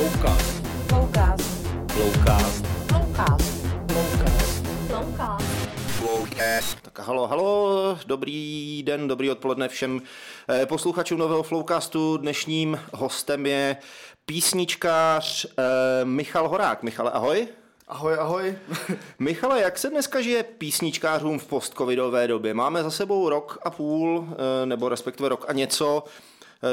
Flowcast. 0.00 0.66
Flowcast. 0.88 1.50
Flowcast. 1.92 2.66
Flowcast. 2.88 4.66
Flowcast. 4.88 5.44
Flowcast. 5.98 6.80
Tak 6.82 6.98
halo, 6.98 7.26
halo, 7.26 7.98
dobrý 8.06 8.82
den, 8.82 9.08
dobrý 9.08 9.30
odpoledne 9.30 9.68
všem 9.68 10.02
eh, 10.48 10.66
posluchačům 10.66 11.18
nového 11.18 11.42
Flowcastu. 11.42 12.16
Dnešním 12.16 12.80
hostem 12.92 13.46
je 13.46 13.76
písničkář 14.26 15.46
eh, 15.46 16.04
Michal 16.04 16.48
Horák. 16.48 16.82
Michale, 16.82 17.10
ahoj. 17.10 17.48
Ahoj, 17.88 18.14
ahoj. 18.14 18.58
Michale, 19.18 19.60
jak 19.60 19.78
se 19.78 19.90
dneska 19.90 20.20
žije 20.20 20.42
písničkářům 20.42 21.38
v 21.38 21.46
postcovidové 21.46 22.28
době? 22.28 22.54
Máme 22.54 22.82
za 22.82 22.90
sebou 22.90 23.28
rok 23.28 23.58
a 23.62 23.70
půl, 23.70 24.28
eh, 24.30 24.66
nebo 24.66 24.88
respektive 24.88 25.28
rok 25.28 25.44
a 25.48 25.52
něco, 25.52 26.04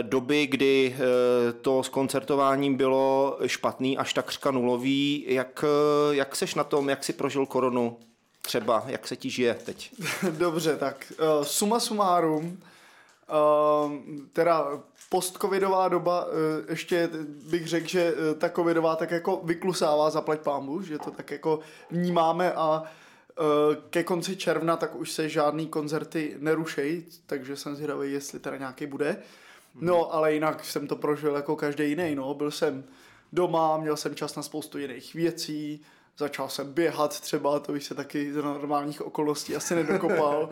doby, 0.02 0.48
kdy 0.48 0.96
eh, 0.96 1.54
to 1.54 1.84
s 1.84 1.90
koncertováním 1.90 2.76
bylo 2.76 3.38
špatný 3.46 3.98
až 3.98 4.14
takřka 4.14 4.52
nulový. 4.52 5.26
Jak, 5.28 5.66
eh, 5.68 6.16
jak 6.16 6.36
seš 6.36 6.56
na 6.56 6.64
tom, 6.64 6.90
jak 6.90 7.04
si 7.04 7.14
prožil 7.14 7.46
koronu? 7.46 7.98
Třeba, 8.42 8.84
jak 8.88 9.08
se 9.08 9.16
ti 9.16 9.30
žije 9.30 9.54
teď? 9.54 9.92
Dobře, 10.32 10.78
tak 10.78 11.14
uh, 11.20 11.44
suma 11.44 11.80
sumárum, 11.80 12.46
uh, 12.46 13.92
teda 14.34 14.68
postcovidová 15.10 15.88
doba, 15.88 16.26
uh, 16.26 16.32
ještě 16.70 17.10
bych 17.50 17.68
řekl, 17.68 17.88
že 17.88 18.14
uh, 18.14 18.40
ta 18.40 18.50
covidová 18.50 18.96
tak 18.96 19.12
jako 19.12 19.42
vyklusává 19.44 20.10
zaplať 20.10 20.40
pámbu, 20.40 20.82
že 20.82 21.00
to 21.00 21.12
tak 21.12 21.32
jako 21.32 21.60
vnímáme 21.92 22.54
a 22.54 22.82
uh, 22.82 22.86
ke 23.90 24.04
konci 24.04 24.36
června 24.36 24.78
tak 24.78 24.96
už 24.96 25.12
se 25.12 25.30
žádný 25.30 25.68
koncerty 25.68 26.36
nerušejí, 26.40 27.06
takže 27.26 27.56
jsem 27.56 27.76
zvědavý, 27.76 28.14
jestli 28.14 28.40
teda 28.40 28.58
nějaký 28.58 28.86
bude. 28.86 29.18
No, 29.82 30.14
ale 30.14 30.34
jinak 30.34 30.66
jsem 30.66 30.88
to 30.88 30.96
prožil 30.96 31.36
jako 31.36 31.56
každý 31.56 31.90
jiný, 31.90 32.16
no. 32.16 32.34
Byl 32.34 32.52
jsem 32.52 32.84
doma, 33.34 33.78
měl 33.78 33.98
jsem 33.98 34.16
čas 34.16 34.36
na 34.36 34.44
spoustu 34.44 34.78
jiných 34.78 35.14
věcí, 35.14 35.82
začal 36.18 36.50
jsem 36.50 36.74
běhat 36.74 37.20
třeba, 37.20 37.60
to 37.60 37.72
bych 37.72 37.84
se 37.84 37.96
taky 37.96 38.34
za 38.34 38.42
normálních 38.42 39.02
okolností 39.02 39.56
asi 39.56 39.76
nedokopal. 39.76 40.50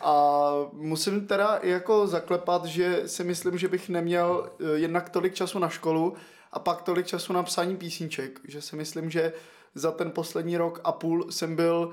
A 0.00 0.50
musím 0.72 1.26
teda 1.26 1.58
jako 1.62 2.06
zaklepat, 2.06 2.64
že 2.64 3.02
si 3.08 3.24
myslím, 3.24 3.58
že 3.58 3.68
bych 3.68 3.88
neměl 3.88 4.50
eh, 4.60 4.78
jednak 4.78 5.08
tolik 5.10 5.34
času 5.34 5.58
na 5.58 5.68
školu 5.68 6.14
a 6.52 6.58
pak 6.58 6.82
tolik 6.82 7.06
času 7.06 7.32
na 7.32 7.42
psaní 7.42 7.76
písniček. 7.76 8.40
Že 8.44 8.62
si 8.62 8.76
myslím, 8.76 9.10
že 9.10 9.32
za 9.74 9.90
ten 9.92 10.10
poslední 10.10 10.56
rok 10.56 10.80
a 10.84 10.92
půl 10.92 11.26
jsem 11.30 11.56
byl 11.56 11.92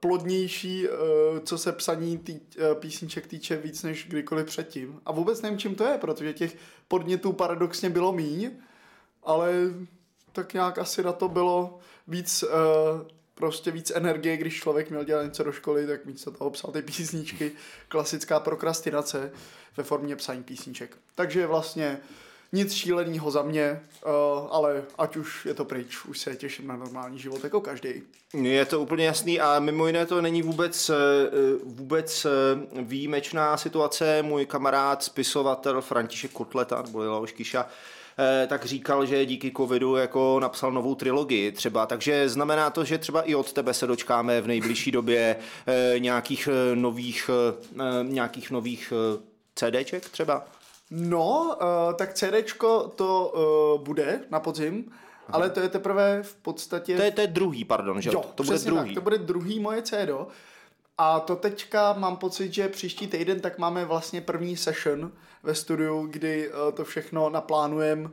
plodnější, 0.00 0.88
uh, 0.88 0.94
co 1.38 1.58
se 1.58 1.72
psaní 1.72 2.18
tý, 2.18 2.32
uh, 2.32 2.74
písniček 2.74 3.26
týče 3.26 3.56
víc 3.56 3.82
než 3.82 4.06
kdykoliv 4.08 4.46
předtím. 4.46 5.00
A 5.06 5.12
vůbec 5.12 5.42
nevím, 5.42 5.58
čím 5.58 5.74
to 5.74 5.84
je, 5.84 5.98
protože 5.98 6.32
těch 6.32 6.56
podnětů 6.88 7.32
paradoxně 7.32 7.90
bylo 7.90 8.12
míň, 8.12 8.50
ale 9.22 9.52
tak 10.32 10.54
nějak 10.54 10.78
asi 10.78 11.02
na 11.02 11.12
to 11.12 11.28
bylo 11.28 11.78
víc, 12.08 12.42
uh, 12.42 12.50
prostě 13.34 13.70
víc 13.70 13.92
energie, 13.94 14.36
když 14.36 14.60
člověk 14.60 14.90
měl 14.90 15.04
dělat 15.04 15.22
něco 15.22 15.44
do 15.44 15.52
školy, 15.52 15.86
tak 15.86 16.00
se 16.16 16.30
toho 16.30 16.50
psal 16.50 16.72
ty 16.72 16.82
písničky. 16.82 17.52
Klasická 17.88 18.40
prokrastinace 18.40 19.32
ve 19.76 19.84
formě 19.84 20.16
psaní 20.16 20.42
písniček. 20.42 20.96
Takže 21.14 21.46
vlastně 21.46 22.00
nic 22.52 22.72
šíleného 22.72 23.30
za 23.30 23.42
mě, 23.42 23.80
uh, 24.06 24.12
ale 24.50 24.84
ať 24.98 25.16
už 25.16 25.46
je 25.46 25.54
to 25.54 25.64
pryč, 25.64 26.04
už 26.04 26.18
se 26.18 26.36
těším 26.36 26.66
na 26.66 26.76
normální 26.76 27.18
život 27.18 27.44
jako 27.44 27.60
každý. 27.60 28.02
Je 28.34 28.64
to 28.64 28.80
úplně 28.80 29.06
jasný 29.06 29.40
a 29.40 29.58
mimo 29.58 29.86
jiné 29.86 30.06
to 30.06 30.22
není 30.22 30.42
vůbec, 30.42 30.90
eh, 30.90 30.94
vůbec 31.64 32.24
eh, 32.24 32.30
výjimečná 32.82 33.56
situace. 33.56 34.22
Můj 34.22 34.46
kamarád, 34.46 35.02
spisovatel 35.02 35.82
František 35.82 36.30
Kotleta, 36.30 36.82
nebo 36.82 36.98
Leoš 36.98 37.32
Kiša, 37.32 37.66
tak 38.46 38.64
říkal, 38.64 39.06
že 39.06 39.26
díky 39.26 39.52
covidu 39.56 39.96
jako 39.96 40.40
napsal 40.40 40.72
novou 40.72 40.94
trilogii 40.94 41.52
třeba, 41.52 41.86
takže 41.86 42.28
znamená 42.28 42.70
to, 42.70 42.84
že 42.84 42.98
třeba 42.98 43.22
i 43.22 43.34
od 43.34 43.52
tebe 43.52 43.74
se 43.74 43.86
dočkáme 43.86 44.40
v 44.40 44.46
nejbližší 44.46 44.90
době 44.90 45.36
nějakých 45.98 46.48
nových, 46.74 47.30
nějakých 48.02 48.50
nových 48.50 48.92
CDček 49.54 50.08
třeba? 50.08 50.46
No, 50.90 51.56
uh, 51.60 51.94
tak 51.94 52.14
CDčko 52.14 52.92
to 52.96 53.32
uh, 53.76 53.84
bude 53.84 54.20
na 54.30 54.40
podzim, 54.40 54.84
Aha. 54.88 55.28
ale 55.30 55.50
to 55.50 55.60
je 55.60 55.68
teprve 55.68 56.22
v 56.22 56.34
podstatě... 56.34 56.96
To 56.96 57.02
je, 57.02 57.10
to 57.10 57.20
je 57.20 57.26
druhý, 57.26 57.64
pardon, 57.64 58.00
že? 58.00 58.10
Jo, 58.12 58.24
to 58.34 58.42
bude 58.42 58.58
druhý. 58.58 58.88
Tak, 58.88 58.94
to 58.94 59.00
bude 59.00 59.18
druhý 59.18 59.60
moje 59.60 59.82
CD. 59.82 60.10
A 60.98 61.20
to 61.20 61.36
teďka 61.36 61.92
mám 61.92 62.16
pocit, 62.16 62.54
že 62.54 62.68
příští 62.68 63.06
týden 63.06 63.40
tak 63.40 63.58
máme 63.58 63.84
vlastně 63.84 64.20
první 64.20 64.56
session 64.56 65.12
ve 65.42 65.54
studiu, 65.54 66.06
kdy 66.10 66.48
uh, 66.48 66.72
to 66.72 66.84
všechno 66.84 67.30
naplánujeme, 67.30 68.10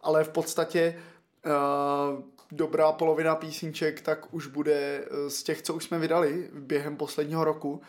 ale 0.00 0.24
v 0.24 0.28
podstatě 0.28 0.98
uh, 1.46 2.22
dobrá 2.52 2.92
polovina 2.92 3.34
písniček 3.34 4.00
tak 4.00 4.34
už 4.34 4.46
bude 4.46 5.04
z 5.28 5.42
těch, 5.42 5.62
co 5.62 5.74
už 5.74 5.84
jsme 5.84 5.98
vydali 5.98 6.50
během 6.52 6.96
posledního 6.96 7.44
roku. 7.44 7.82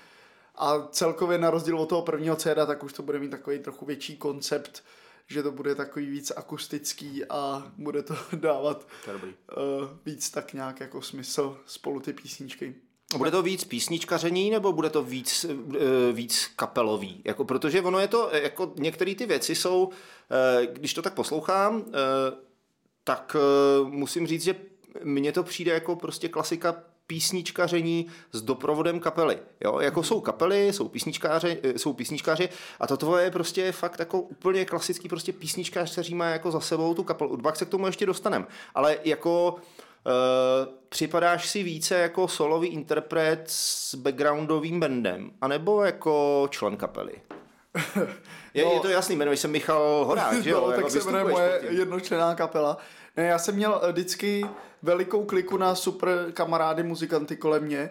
A 0.56 0.88
celkově 0.92 1.38
na 1.38 1.50
rozdíl 1.50 1.80
od 1.80 1.90
toho 1.90 2.02
prvního 2.02 2.36
CD, 2.36 2.58
tak 2.68 2.84
už 2.84 2.94
to 2.94 3.04
bude 3.04 3.20
mít 3.20 3.32
takový 3.32 3.60
trochu 3.60 3.86
větší 3.86 4.18
koncept, 4.18 4.84
že 5.28 5.44
to 5.44 5.52
bude 5.52 5.76
takový 5.76 6.10
víc 6.10 6.32
akustický 6.36 7.26
a 7.26 7.72
bude 7.78 8.04
to 8.04 8.16
dávat 8.34 8.88
to 9.06 9.12
uh, 9.12 9.88
víc 10.06 10.30
tak 10.30 10.54
nějak 10.54 10.80
jako 10.80 11.02
smysl 11.02 11.58
spolu 11.66 12.00
ty 12.00 12.14
písničky. 12.14 12.76
Bude 13.18 13.32
to 13.32 13.42
víc 13.42 13.64
písničkaření 13.64 14.50
nebo 14.50 14.74
bude 14.74 14.90
to 14.90 15.04
víc, 15.04 15.46
uh, 15.46 15.76
víc 16.12 16.52
kapelový? 16.56 17.22
Jako, 17.26 17.46
protože 17.46 17.82
ono 17.82 18.00
je 18.00 18.08
to, 18.08 18.30
jako 18.34 18.74
některé 18.76 19.16
ty 19.16 19.26
věci 19.26 19.56
jsou, 19.56 19.84
uh, 19.86 19.92
když 20.74 20.94
to 20.94 21.02
tak 21.02 21.14
poslouchám, 21.14 21.76
uh, 21.76 21.84
tak 23.04 23.36
musím 23.84 24.28
říct, 24.28 24.44
že 24.44 24.56
mně 25.04 25.32
to 25.32 25.44
přijde 25.44 25.72
jako 25.72 25.96
prostě 25.96 26.30
klasika 26.30 26.84
písničkaření 27.14 28.08
s 28.32 28.42
doprovodem 28.42 29.00
kapely. 29.00 29.38
Jo? 29.64 29.80
Jako 29.80 30.04
jsou 30.04 30.22
kapely, 30.22 30.74
jsou 30.74 30.88
písničkáři, 30.88 31.60
jsou 31.78 31.94
písničkáři 31.94 32.50
a 32.80 32.88
to 32.88 32.98
tvoje 32.98 33.24
je 33.24 33.32
prostě 33.32 33.72
fakt 33.72 34.00
jako 34.00 34.22
úplně 34.22 34.66
klasický 34.66 35.10
prostě 35.10 35.34
písničkář, 35.34 35.92
který 35.92 36.16
má 36.16 36.26
jako 36.26 36.52
za 36.52 36.60
sebou 36.60 36.94
tu 36.94 37.04
kapelu. 37.04 37.36
Dva 37.36 37.54
se 37.54 37.66
k 37.66 37.70
tomu 37.70 37.86
ještě 37.86 38.06
dostanem. 38.06 38.48
Ale 38.76 38.98
jako 39.04 39.56
Uh, 40.06 40.74
připadáš 40.90 41.50
si 41.50 41.64
více 41.64 41.96
jako 41.96 42.28
solový 42.28 42.68
interpret 42.68 43.44
s 43.48 43.96
backgroundovým 43.96 44.80
bandem, 44.80 45.32
anebo 45.42 45.84
jako 45.84 46.48
člen 46.50 46.78
kapely? 46.78 47.14
je, 48.54 48.66
no, 48.66 48.72
je 48.72 48.80
to 48.80 48.88
jasný, 48.88 49.16
jmenuji 49.16 49.38
se 49.38 49.48
Michal 49.48 50.06
Horák, 50.06 50.44
že 50.44 50.50
jo? 50.50 50.62
No, 50.68 50.82
tak 50.82 50.92
se 50.92 51.04
jmenuje 51.04 51.24
moje 51.24 51.62
jednočlená 51.70 52.36
kapela. 52.36 52.78
Ne, 53.18 53.24
já 53.24 53.40
jsem 53.40 53.56
měl 53.56 53.82
vždycky 53.92 54.46
velikou 54.82 55.26
kliku 55.26 55.58
na 55.58 55.76
super 55.76 56.32
kamarády 56.34 56.84
muzikanty 56.84 57.38
kolem 57.38 57.64
mě, 57.64 57.90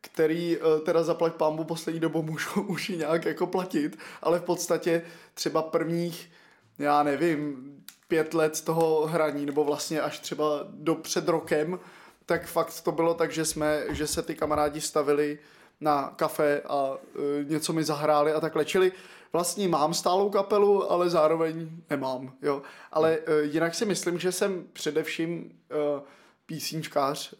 který 0.00 0.56
eh, 0.56 0.80
teda 0.80 1.02
zaplať 1.02 1.34
pámbu 1.34 1.64
poslední 1.64 2.00
dobou 2.00 2.22
můžu 2.32 2.62
už 2.62 2.88
i 2.88 2.96
nějak 2.96 3.24
jako 3.24 3.46
platit, 3.46 3.98
ale 4.22 4.38
v 4.38 4.42
podstatě 4.42 5.02
třeba 5.34 5.62
prvních, 5.62 6.30
já 6.78 7.02
nevím, 7.02 7.68
pět 8.08 8.34
let 8.34 8.60
toho 8.64 9.06
hraní, 9.06 9.46
nebo 9.46 9.64
vlastně 9.64 10.00
až 10.00 10.18
třeba 10.18 10.66
do 10.68 10.94
před 10.94 11.28
rokem, 11.28 11.78
tak 12.26 12.46
fakt 12.46 12.80
to 12.80 12.92
bylo 12.92 13.14
tak, 13.14 13.32
že 13.32 13.44
jsme, 13.44 13.84
že 13.88 14.06
se 14.06 14.22
ty 14.22 14.34
kamarádi 14.34 14.80
stavili 14.80 15.38
na 15.82 16.12
kafe 16.16 16.60
a 16.60 16.96
e, 17.40 17.44
něco 17.44 17.72
mi 17.72 17.84
zahráli 17.84 18.32
a 18.32 18.40
takhle. 18.40 18.64
Čili 18.64 18.92
vlastně 19.32 19.68
mám 19.68 19.94
stálou 19.94 20.30
kapelu, 20.30 20.92
ale 20.92 21.10
zároveň 21.10 21.70
nemám, 21.90 22.32
jo. 22.42 22.62
Ale 22.92 23.18
e, 23.26 23.42
jinak 23.42 23.74
si 23.74 23.86
myslím, 23.86 24.18
že 24.18 24.32
jsem 24.32 24.66
především 24.72 25.58
e, 25.70 26.02
písničkář 26.46 27.32
e, 27.32 27.36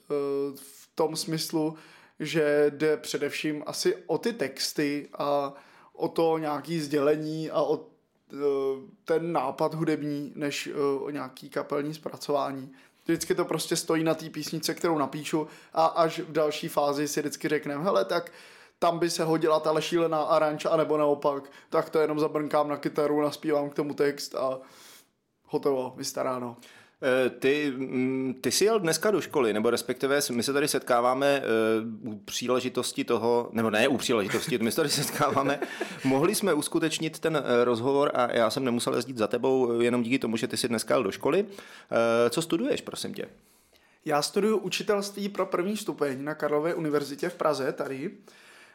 v 0.56 0.88
tom 0.94 1.16
smyslu, 1.16 1.76
že 2.20 2.66
jde 2.70 2.96
především 2.96 3.62
asi 3.66 3.96
o 4.06 4.18
ty 4.18 4.32
texty 4.32 5.08
a 5.18 5.52
o 5.92 6.08
to 6.08 6.38
nějaký 6.38 6.80
sdělení 6.80 7.50
a 7.50 7.62
o 7.62 7.76
e, 7.76 8.36
ten 9.04 9.32
nápad 9.32 9.74
hudební, 9.74 10.32
než 10.36 10.66
e, 10.66 10.74
o 10.74 11.10
nějaký 11.10 11.50
kapelní 11.50 11.94
zpracování. 11.94 12.72
Vždycky 13.04 13.34
to 13.34 13.44
prostě 13.44 13.76
stojí 13.76 14.04
na 14.04 14.14
té 14.14 14.30
písnice, 14.30 14.74
kterou 14.74 14.98
napíšu 14.98 15.46
a 15.72 15.84
až 15.86 16.18
v 16.18 16.32
další 16.32 16.68
fázi 16.68 17.08
si 17.08 17.20
vždycky 17.20 17.48
řekneme, 17.48 17.84
hele, 17.84 18.04
tak 18.04 18.32
tam 18.78 18.98
by 18.98 19.10
se 19.10 19.24
hodila 19.24 19.60
ta 19.60 19.80
šílená 19.80 20.22
aranč, 20.22 20.64
anebo 20.64 20.96
naopak, 20.96 21.50
tak 21.70 21.90
to 21.90 21.98
jenom 21.98 22.20
zabrnkám 22.20 22.68
na 22.68 22.76
kytaru, 22.76 23.20
naspívám 23.20 23.70
k 23.70 23.74
tomu 23.74 23.94
text 23.94 24.34
a 24.34 24.58
hotovo, 25.46 25.94
vystaráno. 25.96 26.56
Eh, 27.04 27.30
ty, 27.30 27.72
mm, 27.76 28.34
ty 28.40 28.50
jsi 28.50 28.64
jel 28.64 28.78
dneska 28.78 29.10
do 29.10 29.20
školy, 29.20 29.52
nebo 29.52 29.70
respektive 29.70 30.20
my 30.32 30.42
se 30.42 30.52
tady 30.52 30.68
setkáváme 30.68 31.26
eh, 31.26 31.48
u 32.08 32.16
příležitosti 32.16 33.04
toho, 33.04 33.48
nebo 33.52 33.70
ne 33.70 33.88
u 33.88 33.96
příležitosti, 33.96 34.58
my 34.58 34.70
se 34.70 34.76
tady 34.76 34.88
setkáváme. 34.88 35.60
Mohli 36.04 36.34
jsme 36.34 36.54
uskutečnit 36.54 37.18
ten 37.18 37.36
eh, 37.36 37.64
rozhovor 37.64 38.10
a 38.14 38.32
já 38.32 38.50
jsem 38.50 38.64
nemusel 38.64 38.94
jezdit 38.94 39.18
za 39.18 39.26
tebou 39.26 39.80
jenom 39.80 40.02
díky 40.02 40.18
tomu, 40.18 40.36
že 40.36 40.48
ty 40.48 40.56
jsi 40.56 40.68
dneska 40.68 40.94
jel 40.94 41.02
do 41.02 41.10
školy. 41.10 41.46
Co 42.30 42.42
studuješ, 42.42 42.80
prosím 42.80 43.14
tě? 43.14 43.28
Já 44.04 44.22
studuju 44.22 44.56
učitelství 44.56 45.28
pro 45.28 45.46
první 45.46 45.76
stupeň 45.76 46.24
na 46.24 46.34
Karlové 46.34 46.74
univerzitě 46.74 47.28
v 47.28 47.34
Praze, 47.34 47.72
tady. 47.72 48.10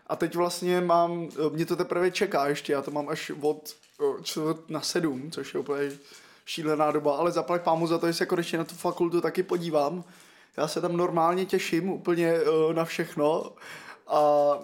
A 0.07 0.15
teď 0.15 0.35
vlastně 0.35 0.81
mám, 0.81 1.29
mě 1.53 1.65
to 1.65 1.75
teprve 1.75 2.11
čeká 2.11 2.47
ještě, 2.47 2.73
já 2.73 2.81
to 2.81 2.91
mám 2.91 3.09
až 3.09 3.31
od 3.41 3.75
čtvrt 4.23 4.69
na 4.69 4.81
sedm, 4.81 5.31
což 5.31 5.53
je 5.53 5.59
úplně 5.59 5.91
šílená 6.47 6.91
doba, 6.91 7.15
ale 7.15 7.31
zaplať 7.31 7.61
pámu 7.61 7.87
za 7.87 7.97
to, 7.97 8.07
že 8.07 8.13
se 8.13 8.25
konečně 8.25 8.57
na 8.57 8.63
tu 8.63 8.75
fakultu 8.75 9.21
taky 9.21 9.43
podívám. 9.43 10.03
Já 10.57 10.67
se 10.67 10.81
tam 10.81 10.97
normálně 10.97 11.45
těším 11.45 11.89
úplně 11.89 12.33
uh, 12.41 12.73
na 12.73 12.85
všechno 12.85 13.51
a, 14.07 14.19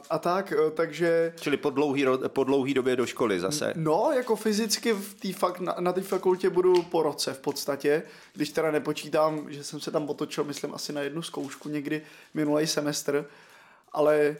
a 0.09 0.19
tak, 0.19 0.53
uh, 0.57 0.71
takže... 0.71 1.33
Čili 1.39 1.57
po 1.57 1.69
dlouhý, 1.69 2.05
ro- 2.05 2.29
po 2.29 2.43
dlouhý 2.43 2.73
době 2.73 2.95
do 2.95 3.05
školy 3.05 3.39
zase. 3.39 3.73
No, 3.75 4.11
jako 4.15 4.35
fyzicky 4.35 4.93
v 4.93 5.13
tý 5.13 5.33
fakt, 5.33 5.59
na, 5.59 5.75
na 5.79 5.93
té 5.93 6.01
fakultě 6.01 6.49
budu 6.49 6.83
po 6.83 7.03
roce 7.03 7.33
v 7.33 7.39
podstatě, 7.39 8.03
když 8.33 8.49
teda 8.49 8.71
nepočítám, 8.71 9.51
že 9.51 9.63
jsem 9.63 9.79
se 9.79 9.91
tam 9.91 10.09
otočil, 10.09 10.43
myslím, 10.43 10.73
asi 10.73 10.93
na 10.93 11.01
jednu 11.01 11.21
zkoušku 11.21 11.69
někdy 11.69 12.01
minulý 12.33 12.67
semestr, 12.67 13.25
ale, 13.91 14.37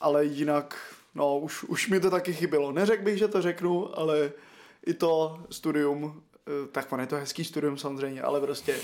ale 0.00 0.24
jinak, 0.24 0.76
no, 1.14 1.38
už, 1.38 1.64
už 1.64 1.88
mi 1.88 2.00
to 2.00 2.10
taky 2.10 2.32
chybělo. 2.32 2.72
Neřekl 2.72 3.04
bych, 3.04 3.18
že 3.18 3.28
to 3.28 3.42
řeknu, 3.42 3.98
ale 3.98 4.32
i 4.86 4.94
to 4.94 5.40
studium, 5.50 6.22
eh, 6.27 6.27
tak 6.72 6.92
on 6.92 7.00
je 7.00 7.06
to 7.06 7.16
hezký 7.16 7.44
studium 7.44 7.78
samozřejmě, 7.78 8.22
ale 8.22 8.40
prostě 8.40 8.76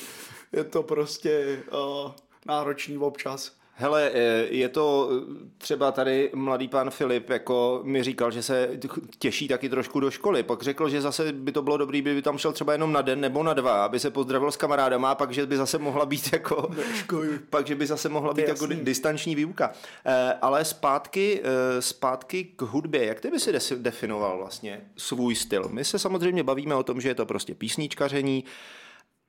je 0.52 0.64
to 0.64 0.82
prostě 0.82 1.62
uh, 1.72 2.12
náročný 2.46 2.98
občas. 2.98 3.56
Hele, 3.76 4.10
eh, 4.14 4.46
je 4.50 4.68
to 4.68 5.10
eh, 5.10 5.48
třeba 5.58 5.92
tady 5.92 6.30
mladý 6.34 6.68
pán 6.68 6.90
Filip, 6.90 7.30
jako 7.30 7.80
mi 7.84 8.02
říkal, 8.02 8.30
že 8.30 8.42
se 8.42 8.70
těší 9.18 9.48
taky 9.48 9.68
trošku 9.68 10.00
do 10.00 10.10
školy. 10.10 10.42
Pak 10.42 10.62
řekl, 10.62 10.88
že 10.88 11.00
zase 11.00 11.32
by 11.32 11.52
to 11.52 11.62
bylo 11.62 11.76
dobrý, 11.76 12.02
by 12.02 12.22
tam 12.22 12.38
šel 12.38 12.52
třeba 12.52 12.72
jenom 12.72 12.92
na 12.92 13.02
den 13.02 13.20
nebo 13.20 13.42
na 13.42 13.54
dva, 13.54 13.84
aby 13.84 14.00
se 14.00 14.10
pozdravil 14.10 14.50
s 14.50 14.56
kamarádama 14.56 15.10
a 15.10 15.14
pak, 15.14 15.30
že 15.30 15.46
by 15.46 15.56
zase 15.56 15.78
mohla 15.78 16.06
být 16.06 16.32
jako... 16.32 16.70
pak, 17.50 17.66
že 17.66 17.74
by 17.74 17.86
zase 17.86 18.08
mohla 18.08 18.34
být 18.34 18.48
jako 18.48 18.66
distanční 18.66 19.34
výuka. 19.34 19.72
Eh, 20.06 20.34
ale 20.42 20.64
zpátky, 20.64 21.42
zpátky 21.80 22.44
k 22.44 22.62
hudbě. 22.62 23.04
Jak 23.04 23.20
ty 23.20 23.30
by 23.30 23.40
si 23.40 23.52
definoval 23.76 24.38
vlastně 24.38 24.80
svůj 24.96 25.34
styl? 25.34 25.68
My 25.68 25.84
se 25.84 25.98
samozřejmě 25.98 26.42
bavíme 26.42 26.74
o 26.74 26.82
tom, 26.82 27.00
že 27.00 27.08
je 27.08 27.14
to 27.14 27.26
prostě 27.26 27.54
písničkaření, 27.54 28.44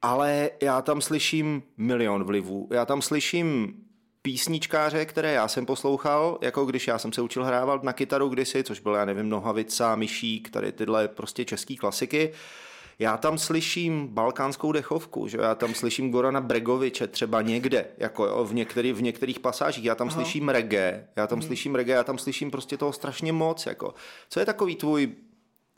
ale 0.01 0.49
já 0.61 0.81
tam 0.81 1.01
slyším 1.01 1.63
milion 1.77 2.23
vlivů. 2.23 2.67
Já 2.71 2.85
tam 2.85 3.01
slyším 3.01 3.73
písničkáře, 4.25 5.05
které 5.05 5.33
já 5.33 5.47
jsem 5.47 5.65
poslouchal, 5.65 6.37
jako 6.41 6.65
když 6.65 6.87
já 6.87 6.97
jsem 6.97 7.13
se 7.13 7.21
učil 7.21 7.43
hrávat 7.43 7.83
na 7.83 7.93
kytaru 7.93 8.29
kdysi, 8.29 8.63
což 8.63 8.79
byl, 8.79 8.93
já 8.93 9.05
nevím, 9.05 9.29
Nohavica, 9.29 9.95
Myšík, 9.95 10.49
tady 10.49 10.71
tyhle 10.71 11.07
prostě 11.07 11.45
český 11.45 11.77
klasiky. 11.77 12.33
Já 12.99 13.17
tam 13.17 13.37
slyším 13.37 14.07
balkánskou 14.07 14.71
dechovku, 14.71 15.27
že 15.27 15.37
já 15.41 15.55
tam 15.55 15.73
slyším 15.73 16.11
Gorana 16.11 16.41
Bregoviče 16.41 17.07
třeba 17.07 17.41
někde, 17.41 17.85
jako 17.97 18.25
jo, 18.25 18.45
v, 18.45 18.53
některý, 18.53 18.93
v 18.93 19.01
některých 19.01 19.39
pasážích, 19.39 19.85
já 19.85 19.95
tam 19.95 20.07
Aha. 20.07 20.15
slyším 20.15 20.49
reggae, 20.49 21.07
já 21.15 21.27
tam 21.27 21.39
hmm. 21.39 21.47
slyším 21.47 21.75
reggae, 21.75 21.95
já 21.95 22.03
tam 22.03 22.17
slyším 22.17 22.51
prostě 22.51 22.77
toho 22.77 22.93
strašně 22.93 23.33
moc, 23.33 23.65
jako. 23.65 23.93
Co 24.29 24.39
je 24.39 24.45
takový 24.45 24.75
tvůj 24.75 25.15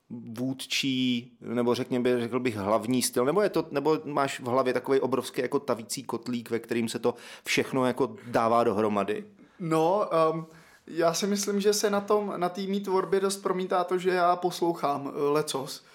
vůdčí, 0.09 1.31
nebo 1.42 1.75
řekněme, 1.75 2.19
řekl 2.19 2.39
bych 2.39 2.56
hlavní 2.56 3.01
styl, 3.01 3.25
nebo, 3.25 3.42
je 3.42 3.50
to, 3.50 3.65
nebo 3.71 4.00
máš 4.06 4.39
v 4.39 4.45
hlavě 4.45 4.74
takový 4.74 5.00
obrovský 5.00 5.42
jako 5.42 5.59
tavící 5.59 6.04
kotlík, 6.04 6.50
ve 6.50 6.59
kterým 6.59 6.89
se 6.89 7.00
to 7.00 7.15
všechno 7.44 7.86
jako 7.86 8.15
dává 8.27 8.63
dohromady? 8.63 9.25
No, 9.59 10.09
um, 10.33 10.45
já 10.88 11.13
si 11.13 11.27
myslím, 11.27 11.62
že 11.62 11.74
se 11.74 11.89
na 11.89 12.01
tom, 12.01 12.33
na 12.38 12.50
té 12.50 12.62
mý 12.62 12.81
tvorbě 12.81 13.19
dost 13.19 13.38
promítá 13.38 13.83
to, 13.83 13.98
že 13.98 14.09
já 14.09 14.36
poslouchám 14.36 15.06
uh, 15.06 15.13
lecos. 15.31 15.86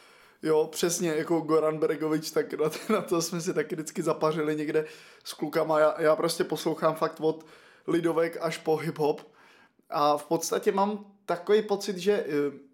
Jo, 0.43 0.69
přesně, 0.73 1.09
jako 1.09 1.41
Goran 1.41 1.79
Beregovič, 1.79 2.31
tak 2.31 2.55
na, 2.55 2.69
to, 2.69 2.79
na 2.93 3.01
to 3.01 3.23
jsme 3.23 3.41
si 3.41 3.55
taky 3.55 3.75
vždycky 3.75 4.03
zapařili 4.03 4.57
někde 4.57 4.85
s 5.25 5.35
klukama. 5.35 5.79
Já, 5.79 5.95
já 5.99 6.17
prostě 6.17 6.45
poslouchám 6.45 6.95
fakt 6.95 7.21
od 7.21 7.47
lidovek 7.87 8.39
až 8.41 8.59
po 8.59 8.77
hip-hop. 8.77 9.17
A 9.91 10.17
v 10.17 10.25
podstatě 10.27 10.73
mám 10.73 11.05
takový 11.27 11.63
pocit, 11.63 11.99
že 11.99 12.13
eh, 12.13 12.25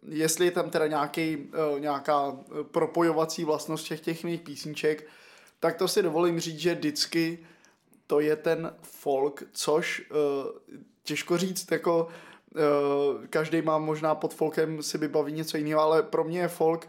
jestli 0.08 0.44
je 0.44 0.50
tam 0.50 0.70
teda 0.70 0.86
nějaký, 0.86 1.50
eh, 1.52 1.80
nějaká 1.80 2.36
eh, 2.38 2.64
propojovací 2.64 3.44
vlastnost 3.44 3.84
všech 3.84 4.00
těch 4.00 4.24
mých 4.24 4.40
písniček, 4.40 5.06
tak 5.60 5.76
to 5.76 5.88
si 5.88 6.02
dovolím 6.02 6.40
říct, 6.40 6.58
že 6.58 6.74
vždycky 6.74 7.38
to 8.06 8.20
je 8.20 8.36
ten 8.36 8.74
folk, 8.82 9.42
což 9.52 10.02
těžko 11.02 11.38
říct, 11.38 11.72
jako 11.72 12.08
každý 13.30 13.62
má 13.62 13.78
možná 13.78 14.14
pod 14.14 14.34
folkem 14.34 14.82
si 14.82 14.98
vybaví 14.98 15.32
něco 15.32 15.56
jiného, 15.56 15.80
ale 15.80 16.02
pro 16.02 16.24
mě 16.24 16.40
je 16.40 16.48
folk 16.48 16.88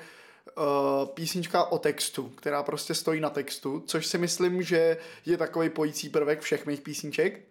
písnička 1.13 1.63
o 1.63 1.79
textu, 1.79 2.29
která 2.35 2.63
prostě 2.63 2.93
stojí 2.93 3.21
na 3.21 3.29
textu, 3.29 3.83
což 3.85 4.05
si 4.05 4.17
myslím, 4.17 4.63
že 4.63 4.97
je 5.25 5.37
takový 5.37 5.69
pojící 5.69 6.09
prvek 6.09 6.41
všech 6.41 6.65
mých 6.65 6.81
písniček. 6.81 7.48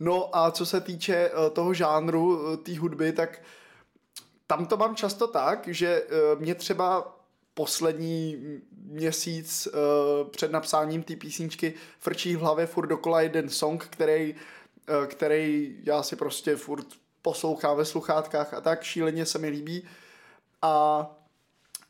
No 0.00 0.36
a 0.36 0.50
co 0.50 0.66
se 0.66 0.80
týče 0.80 1.30
uh, 1.30 1.48
toho 1.48 1.74
žánru, 1.74 2.38
uh, 2.38 2.56
té 2.56 2.78
hudby, 2.78 3.12
tak 3.12 3.42
tam 4.46 4.66
to 4.66 4.76
mám 4.76 4.96
často 4.96 5.26
tak, 5.26 5.68
že 5.68 6.02
uh, 6.02 6.40
mě 6.40 6.54
třeba 6.54 7.16
poslední 7.54 8.36
měsíc 8.82 9.68
před 10.30 10.52
napsáním 10.52 11.02
té 11.02 11.16
písničky 11.16 11.74
frčí 11.98 12.36
v 12.36 12.40
hlavě 12.40 12.66
furt 12.66 12.86
dokola 12.86 13.20
jeden 13.20 13.48
song, 13.48 13.84
který, 13.90 14.34
který 15.06 15.76
já 15.84 16.02
si 16.02 16.16
prostě 16.16 16.56
furt 16.56 16.86
poslouchám 17.22 17.76
ve 17.76 17.84
sluchátkách 17.84 18.54
a 18.54 18.60
tak 18.60 18.82
šíleně 18.82 19.26
se 19.26 19.38
mi 19.38 19.48
líbí. 19.48 19.82
A 20.62 21.06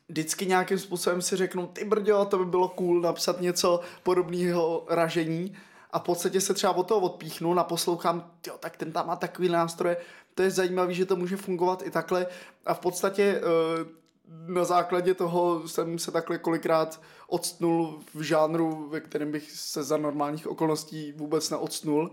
vždycky 0.08 0.46
nějakým 0.46 0.78
způsobem 0.78 1.22
si 1.22 1.36
řeknu, 1.36 1.66
ty 1.66 1.84
brďo, 1.84 2.24
to 2.24 2.38
by 2.38 2.44
bylo 2.44 2.68
cool 2.68 3.00
napsat 3.00 3.40
něco 3.40 3.80
podobného 4.02 4.86
ražení 4.88 5.56
a 5.90 5.98
v 5.98 6.02
podstatě 6.02 6.40
se 6.40 6.54
třeba 6.54 6.72
od 6.72 6.88
toho 6.88 7.00
odpíchnu, 7.00 7.54
naposlouchám, 7.54 8.30
jo, 8.46 8.56
tak 8.60 8.76
ten 8.76 8.92
tam 8.92 9.06
má 9.06 9.16
takový 9.16 9.48
nástroje, 9.48 9.96
to 10.34 10.42
je 10.42 10.50
zajímavé, 10.50 10.94
že 10.94 11.06
to 11.06 11.16
může 11.16 11.36
fungovat 11.36 11.82
i 11.86 11.90
takhle. 11.90 12.26
A 12.66 12.74
v 12.74 12.78
podstatě 12.78 13.22
eh, 13.22 14.06
na 14.46 14.64
základě 14.64 15.14
toho 15.14 15.68
jsem 15.68 15.98
se 15.98 16.12
takhle 16.12 16.38
kolikrát 16.38 17.00
odstnul 17.26 18.00
v 18.14 18.22
žánru, 18.22 18.88
ve 18.88 19.00
kterém 19.00 19.32
bych 19.32 19.50
se 19.50 19.82
za 19.82 19.96
normálních 19.96 20.46
okolností 20.46 21.12
vůbec 21.12 21.50
neodstnul. 21.50 22.10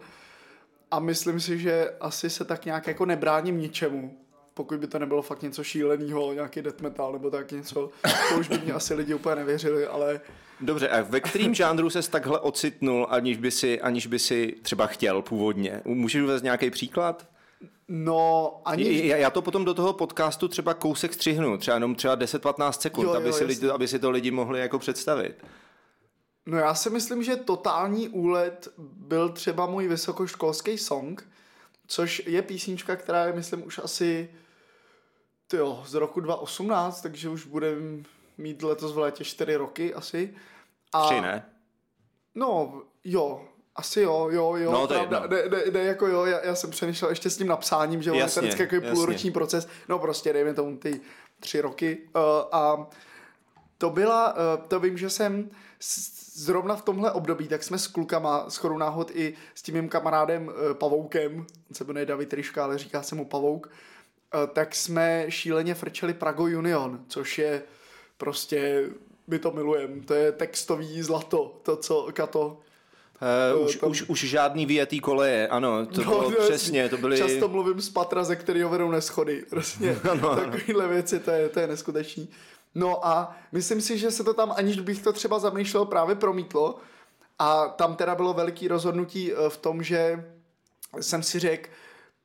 A 0.92 1.00
myslím 1.00 1.40
si, 1.40 1.60
že 1.60 1.96
asi 2.00 2.30
se 2.30 2.46
tak 2.46 2.66
nějak 2.66 2.88
jako 2.88 3.06
nebráním 3.06 3.60
ničemu 3.60 4.18
pokud 4.54 4.80
by 4.80 4.88
to 4.88 5.00
nebylo 5.00 5.22
fakt 5.22 5.42
něco 5.42 5.64
šíleného, 5.64 6.34
nějaký 6.34 6.62
death 6.62 6.82
metal 6.82 7.14
nebo 7.14 7.32
tak 7.32 7.52
něco, 7.52 7.90
to 8.30 8.40
už 8.40 8.48
by 8.48 8.58
mě 8.58 8.74
asi 8.74 8.94
lidi 8.94 9.14
úplně 9.14 9.36
nevěřili, 9.36 9.88
ale... 9.88 10.22
Dobře, 10.62 10.90
a 10.90 11.02
ve 11.02 11.20
kterým 11.20 11.54
žánru 11.54 11.90
ses 11.90 12.08
takhle 12.08 12.40
ocitnul, 12.40 13.08
aniž 13.10 13.38
by 13.38 13.52
si, 13.52 13.82
aniž 13.82 14.08
by 14.08 14.20
si 14.20 14.56
třeba 14.62 14.88
chtěl 14.88 15.22
původně? 15.22 15.82
Můžeš 15.86 16.22
uvést 16.22 16.44
nějaký 16.44 16.70
příklad? 16.70 17.28
No, 17.88 18.62
ani... 18.66 19.08
Já, 19.08 19.18
já 19.18 19.30
to 19.30 19.42
potom 19.42 19.66
do 19.66 19.74
toho 19.74 19.94
podcastu 19.94 20.48
třeba 20.48 20.74
kousek 20.74 21.14
střihnu, 21.14 21.58
třeba 21.58 21.76
jenom 21.76 21.96
třeba 21.96 22.18
10-15 22.18 22.72
sekund, 22.72 23.06
jo, 23.06 23.12
jo, 23.12 23.18
aby, 23.18 23.34
si 23.34 23.44
lidi, 23.44 23.70
aby 23.70 23.88
si 23.88 24.00
to 24.00 24.12
lidi 24.12 24.32
mohli 24.32 24.60
jako 24.60 24.80
představit. 24.80 25.46
No 26.46 26.58
já 26.58 26.76
si 26.76 26.90
myslím, 26.90 27.24
že 27.24 27.36
totální 27.36 28.10
úlet 28.10 28.68
byl 28.78 29.30
třeba 29.30 29.66
můj 29.66 29.88
vysokoškolský 29.88 30.78
song, 30.78 31.28
což 31.88 32.22
je 32.26 32.42
písnička, 32.42 32.96
která 32.96 33.26
je, 33.26 33.34
myslím, 33.34 33.68
už 33.68 33.80
asi 33.84 34.30
tyjo, 35.54 35.84
z 35.86 35.94
roku 35.94 36.20
2018, 36.20 37.02
takže 37.02 37.30
už 37.30 37.46
budeme 37.46 38.04
mít 38.38 38.64
letos 38.64 38.94
v 38.94 38.98
létě 38.98 39.24
4 39.24 39.56
roky 39.56 39.94
asi. 39.94 40.34
A, 40.94 41.06
Tři, 41.06 41.22
ne? 41.22 41.46
No, 42.36 42.82
jo, 43.04 43.42
asi 43.76 44.02
jo, 44.02 44.30
jo, 44.32 44.56
jo. 44.56 44.72
No, 44.72 44.88
to 44.88 44.94
je 44.94 45.08
ne, 45.10 45.20
ne, 45.30 45.72
ne, 45.72 45.80
jako 45.80 46.08
jo, 46.08 46.26
já, 46.26 46.46
já 46.46 46.56
jsem 46.56 46.70
přemýšlel 46.70 47.12
ještě 47.12 47.30
s 47.30 47.38
tím 47.38 47.48
napsáním, 47.48 48.02
že 48.02 48.10
jasně, 48.10 48.48
je 48.48 48.52
to 48.52 48.56
vždycky 48.56 48.82
půlroční 48.92 49.32
proces. 49.32 49.68
No 49.90 50.00
prostě 50.00 50.34
dejme 50.34 50.54
tomu 50.54 50.78
ty 50.78 51.02
tři 51.40 51.62
roky. 51.62 51.98
Uh, 52.16 52.22
a 52.52 52.90
to 53.78 53.90
byla, 53.90 54.34
uh, 54.34 54.68
to 54.68 54.80
vím, 54.80 54.98
že 54.98 55.10
jsem 55.10 55.50
zrovna 56.36 56.76
v 56.76 56.82
tomhle 56.82 57.12
období, 57.12 57.48
tak 57.48 57.64
jsme 57.64 57.80
s 57.80 57.88
klukama, 57.88 58.50
s 58.50 58.64
náhod 58.78 59.12
i 59.14 59.34
s 59.56 59.62
tím 59.62 59.76
mým 59.76 59.90
kamarádem 59.90 60.48
uh, 60.48 60.74
Pavoukem, 60.74 61.40
on 61.70 61.76
se 61.76 61.84
jmenuje 61.84 62.06
David 62.06 62.34
Ryška, 62.34 62.64
ale 62.64 62.78
říká 62.78 63.04
se 63.04 63.16
mu 63.16 63.26
Pavouk, 63.26 63.68
uh, 63.68 63.74
tak 64.54 64.76
jsme 64.76 65.26
šíleně 65.30 65.76
frčeli 65.76 66.14
Prago 66.14 66.44
Union, 66.44 67.00
což 67.08 67.38
je 67.38 67.64
prostě, 68.18 68.90
my 69.28 69.40
to 69.40 69.52
milujeme, 69.52 70.02
to 70.02 70.14
je 70.14 70.32
textový 70.32 71.02
zlato, 71.02 71.60
to, 71.64 71.76
co 71.76 72.08
Kato 72.14 72.60
Uh, 73.54 73.66
už, 73.66 73.76
tam... 73.76 73.92
už, 73.92 74.02
už 74.02 74.20
žádný 74.24 74.66
vyjetý 74.66 75.00
koleje, 75.00 75.48
ano, 75.48 75.86
to 75.86 76.02
no, 76.02 76.10
bylo 76.10 76.30
no, 76.30 76.38
přesně, 76.38 76.90
to 76.90 76.98
byly... 76.98 77.18
Často 77.18 77.48
mluvím 77.48 77.82
z 77.82 77.90
patra, 77.90 78.24
ze 78.24 78.36
kterého 78.36 78.70
vedou 78.70 78.92
neschody, 78.92 79.46
prostě 79.50 80.00
no, 80.22 80.36
takovýhle 80.36 80.88
věci, 80.88 81.20
to 81.20 81.32
je, 81.32 81.50
to 81.50 81.60
je 81.60 81.68
neskutečný. 81.68 82.30
No 82.76 83.08
a 83.08 83.36
myslím 83.52 83.82
si, 83.82 83.98
že 83.98 84.12
se 84.12 84.24
to 84.24 84.34
tam, 84.34 84.54
aniž 84.58 84.80
bych 84.80 85.02
to 85.02 85.14
třeba 85.14 85.40
zamýšlel, 85.40 85.86
právě 85.86 86.16
promítlo 86.16 86.78
a 87.40 87.68
tam 87.68 87.96
teda 87.96 88.16
bylo 88.16 88.34
veliký 88.34 88.68
rozhodnutí 88.68 89.32
v 89.50 89.58
tom, 89.58 89.84
že 89.84 90.26
jsem 91.02 91.24
si 91.24 91.40
řekl, 91.40 91.70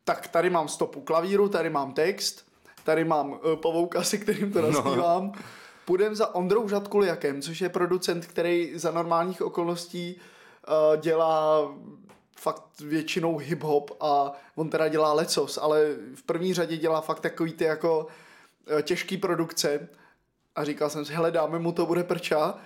tak 0.09 0.29
tady 0.29 0.51
mám 0.51 0.69
stopu 0.69 1.01
klavíru, 1.01 1.49
tady 1.49 1.71
mám 1.71 1.93
text, 1.93 2.47
tady 2.85 3.05
mám 3.05 3.31
uh, 3.31 3.39
pavouka, 3.63 4.03
se 4.03 4.19
kterým 4.19 4.53
to 4.53 4.63
naspívám. 4.63 5.27
No. 5.27 5.33
Půjdem 5.85 6.15
za 6.15 6.35
Ondrou 6.35 6.69
Žadkuliakem, 6.69 7.43
což 7.43 7.61
je 7.61 7.69
producent, 7.69 8.27
který 8.27 8.73
za 8.75 8.91
normálních 8.91 9.43
okolností 9.43 10.17
uh, 10.17 11.01
dělá 11.01 11.69
fakt 12.37 12.63
většinou 12.81 13.39
hip-hop 13.39 13.85
a 14.01 14.33
on 14.55 14.71
teda 14.71 14.89
dělá 14.89 15.13
lecos, 15.13 15.59
ale 15.63 15.95
v 16.15 16.23
první 16.23 16.55
řadě 16.55 16.77
dělá 16.77 17.01
fakt 17.01 17.21
takový 17.21 17.53
ty 17.53 17.65
jako 17.65 18.07
uh, 18.73 18.81
těžký 18.81 19.17
produkce 19.17 19.89
a 20.57 20.65
říkal 20.65 20.91
jsem 20.91 21.05
si, 21.05 21.13
hele 21.13 21.31
dáme 21.31 21.59
mu 21.59 21.73
to, 21.73 21.87
bude 21.87 22.05
prča 22.05 22.59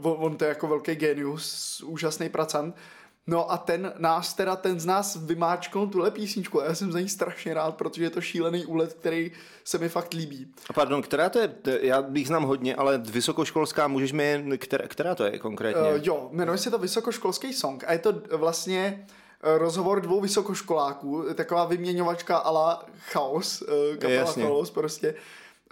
on, 0.00 0.16
on 0.18 0.36
to 0.36 0.44
je 0.44 0.48
jako 0.48 0.66
velký 0.66 0.94
genius, 0.94 1.80
úžasný 1.86 2.28
pracant. 2.28 2.76
No 3.26 3.52
a 3.52 3.58
ten 3.58 3.92
nás 3.98 4.34
teda, 4.34 4.56
ten 4.56 4.80
z 4.80 4.86
nás 4.86 5.16
vymáčknul 5.16 5.86
tuhle 5.86 6.10
písničku 6.10 6.62
a 6.62 6.64
já 6.64 6.74
jsem 6.74 6.92
za 6.92 7.00
ní 7.00 7.08
strašně 7.08 7.54
rád, 7.54 7.76
protože 7.76 8.04
je 8.04 8.10
to 8.10 8.20
šílený 8.20 8.66
úlet, 8.66 8.92
který 8.92 9.32
se 9.64 9.78
mi 9.78 9.88
fakt 9.88 10.14
líbí. 10.14 10.52
A 10.70 10.72
Pardon, 10.72 11.02
která 11.02 11.28
to 11.28 11.38
je, 11.38 11.50
já 11.80 12.02
bych 12.02 12.26
znám 12.26 12.42
hodně, 12.42 12.74
ale 12.74 12.98
vysokoškolská, 12.98 13.88
můžeš 13.88 14.12
mi, 14.12 14.44
která, 14.58 14.88
která 14.88 15.14
to 15.14 15.24
je 15.24 15.38
konkrétně? 15.38 15.82
Uh, 15.82 15.98
jo, 16.02 16.28
jmenuje 16.32 16.58
se 16.58 16.70
to 16.70 16.78
Vysokoškolský 16.78 17.52
song 17.52 17.84
a 17.86 17.92
je 17.92 17.98
to 17.98 18.14
vlastně 18.36 19.06
eh, 19.42 19.58
rozhovor 19.58 20.00
dvou 20.00 20.20
vysokoškoláků, 20.20 21.24
taková 21.34 21.64
vyměňovačka 21.64 22.36
ala 22.36 22.86
chaos, 22.98 23.62
eh, 23.62 23.96
kapela 23.96 24.20
Jasně. 24.20 24.42
chaos 24.42 24.70
prostě. 24.70 25.14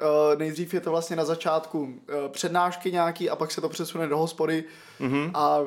Uh, 0.00 0.38
nejdřív 0.38 0.75
je 0.75 0.80
to 0.80 0.90
vlastně 0.90 1.16
na 1.16 1.25
začátku 1.25 1.80
uh, 1.80 1.92
přednášky 2.28 2.92
nějaký 2.92 3.30
a 3.30 3.37
pak 3.37 3.50
se 3.50 3.61
to 3.61 3.69
přesune 3.69 4.09
do 4.09 4.19
hospody 4.19 4.64
mm-hmm. 5.00 5.30
a 5.35 5.59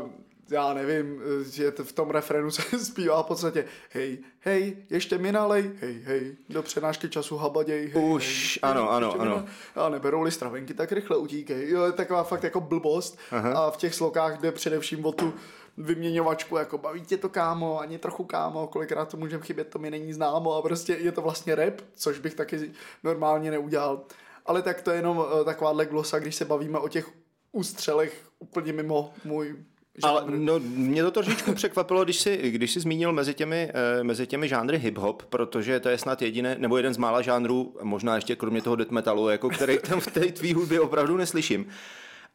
já 0.49 0.73
nevím, 0.73 1.21
že 1.49 1.71
to 1.71 1.83
v 1.83 1.91
tom 1.91 2.09
refrénu 2.09 2.51
se 2.51 2.85
zpívá 2.85 3.23
v 3.23 3.25
podstatě 3.25 3.65
hej, 3.91 4.17
hej, 4.39 4.77
ještě 4.89 5.17
mi 5.17 5.31
nalej, 5.31 5.71
hej, 5.81 6.01
hej, 6.05 6.35
do 6.49 6.63
přednášky 6.63 7.09
času 7.09 7.37
habaděj, 7.37 7.91
hej, 7.93 8.03
Už, 8.13 8.59
hej, 8.63 8.71
ano, 8.71 8.91
ano, 8.91 9.13
mi 9.13 9.19
ano. 9.19 9.35
na- 9.75 9.83
a 9.85 9.89
neberou-li 9.89 10.31
stravenky, 10.31 10.73
tak 10.73 10.91
rychle 10.91 11.17
utíkej. 11.17 11.69
Jo, 11.69 11.83
je 11.83 11.91
taková 11.91 12.23
fakt 12.23 12.43
jako 12.43 12.61
blbost 12.61 13.17
Aha. 13.31 13.53
a 13.67 13.71
v 13.71 13.77
těch 13.77 13.95
slokách 13.95 14.39
jde 14.41 14.51
především 14.51 15.05
o 15.05 15.11
tu 15.11 15.33
vyměňovačku, 15.77 16.57
jako 16.57 16.77
baví 16.77 17.01
tě 17.01 17.17
to 17.17 17.29
kámo, 17.29 17.79
ani 17.79 17.97
trochu 17.97 18.23
kámo, 18.23 18.67
kolikrát 18.67 19.09
to 19.09 19.17
můžeme 19.17 19.43
chybět, 19.43 19.67
to 19.67 19.79
mi 19.79 19.91
není 19.91 20.13
známo 20.13 20.53
a 20.53 20.61
prostě 20.61 20.93
je 20.93 21.11
to 21.11 21.21
vlastně 21.21 21.55
rap, 21.55 21.73
což 21.95 22.19
bych 22.19 22.33
taky 22.33 22.71
normálně 23.03 23.51
neudělal. 23.51 24.01
Ale 24.45 24.61
tak 24.61 24.81
to 24.81 24.91
je 24.91 24.97
jenom 24.97 25.25
eh, 25.41 25.43
takováhle 25.43 25.85
glosa, 25.85 26.19
když 26.19 26.35
se 26.35 26.45
bavíme 26.45 26.79
o 26.79 26.87
těch 26.89 27.09
ústřelech 27.51 28.21
úplně 28.39 28.73
mimo 28.73 29.13
můj 29.25 29.55
Ale 30.01 30.21
žánr. 30.21 30.37
no, 30.37 30.59
mě 30.59 31.03
to 31.03 31.11
trošičku 31.11 31.53
překvapilo, 31.53 32.03
když 32.03 32.19
jsi, 32.19 32.51
když 32.51 32.71
jsi 32.71 32.79
zmínil 32.79 33.13
mezi 33.13 33.33
těmi, 33.33 33.71
eh, 33.73 34.03
mezi 34.03 34.27
těmi 34.27 34.47
žánry 34.47 34.77
hip-hop, 34.77 35.15
protože 35.29 35.79
to 35.79 35.89
je 35.89 35.97
snad 35.97 36.21
jediné, 36.21 36.55
nebo 36.59 36.77
jeden 36.77 36.93
z 36.93 36.97
mála 36.97 37.21
žánrů, 37.21 37.77
možná 37.81 38.15
ještě 38.15 38.35
kromě 38.35 38.61
toho 38.61 38.75
death 38.75 38.91
metalu, 38.91 39.29
jako 39.29 39.49
který 39.49 39.77
tam 39.89 39.99
v 39.99 40.07
té 40.11 40.19
tvý 40.19 40.53
hudbě 40.53 40.79
opravdu 40.79 41.17
neslyším. 41.17 41.67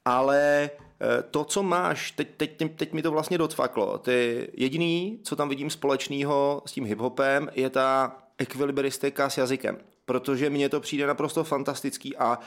Ale 0.05 0.71
eh, 1.01 1.23
to, 1.31 1.45
co 1.45 1.63
máš, 1.63 2.11
teď, 2.11 2.29
teď, 2.37 2.77
teď 2.77 2.93
mi 2.93 3.03
to 3.03 3.11
vlastně 3.11 3.39
docvaklo. 3.39 3.99
Ty 3.99 4.49
jediný, 4.55 5.21
co 5.23 5.37
tam 5.37 5.49
vidím 5.49 5.71
společného 5.71 6.63
s 6.67 6.73
tím 6.73 6.85
hip-hopem, 6.85 7.49
je 7.55 7.71
ta 7.71 8.17
ekvilibristika 8.39 9.31
s 9.31 9.39
jazykem. 9.39 9.79
Protože 10.05 10.51
mně 10.51 10.69
to 10.69 10.81
přijde 10.81 11.07
naprosto 11.07 11.45
fantastický 11.45 12.17
a 12.17 12.39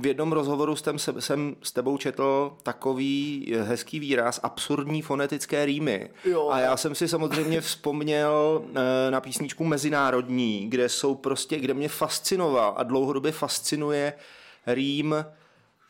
V 0.00 0.06
jednom 0.06 0.32
rozhovoru 0.32 0.76
jsem, 0.76 0.98
se- 0.98 1.20
jsem 1.20 1.56
s 1.62 1.72
tebou 1.72 1.96
četl 1.96 2.52
takový 2.62 3.46
hezký 3.62 4.00
výraz 4.00 4.40
absurdní 4.42 5.02
fonetické 5.02 5.64
rýmy. 5.64 6.10
Jo. 6.24 6.48
A 6.50 6.60
já 6.60 6.76
jsem 6.76 6.94
si 6.94 7.08
samozřejmě 7.08 7.60
vzpomněl 7.60 8.62
eh, 8.74 9.10
na 9.10 9.20
písničku 9.20 9.64
Mezinárodní, 9.64 10.70
kde 10.70 10.88
jsou 10.88 11.14
prostě, 11.14 11.58
kde 11.58 11.74
mě 11.74 11.88
fascinoval 11.88 12.74
a 12.76 12.82
dlouhodobě 12.82 13.32
fascinuje 13.32 14.12
rým 14.66 15.24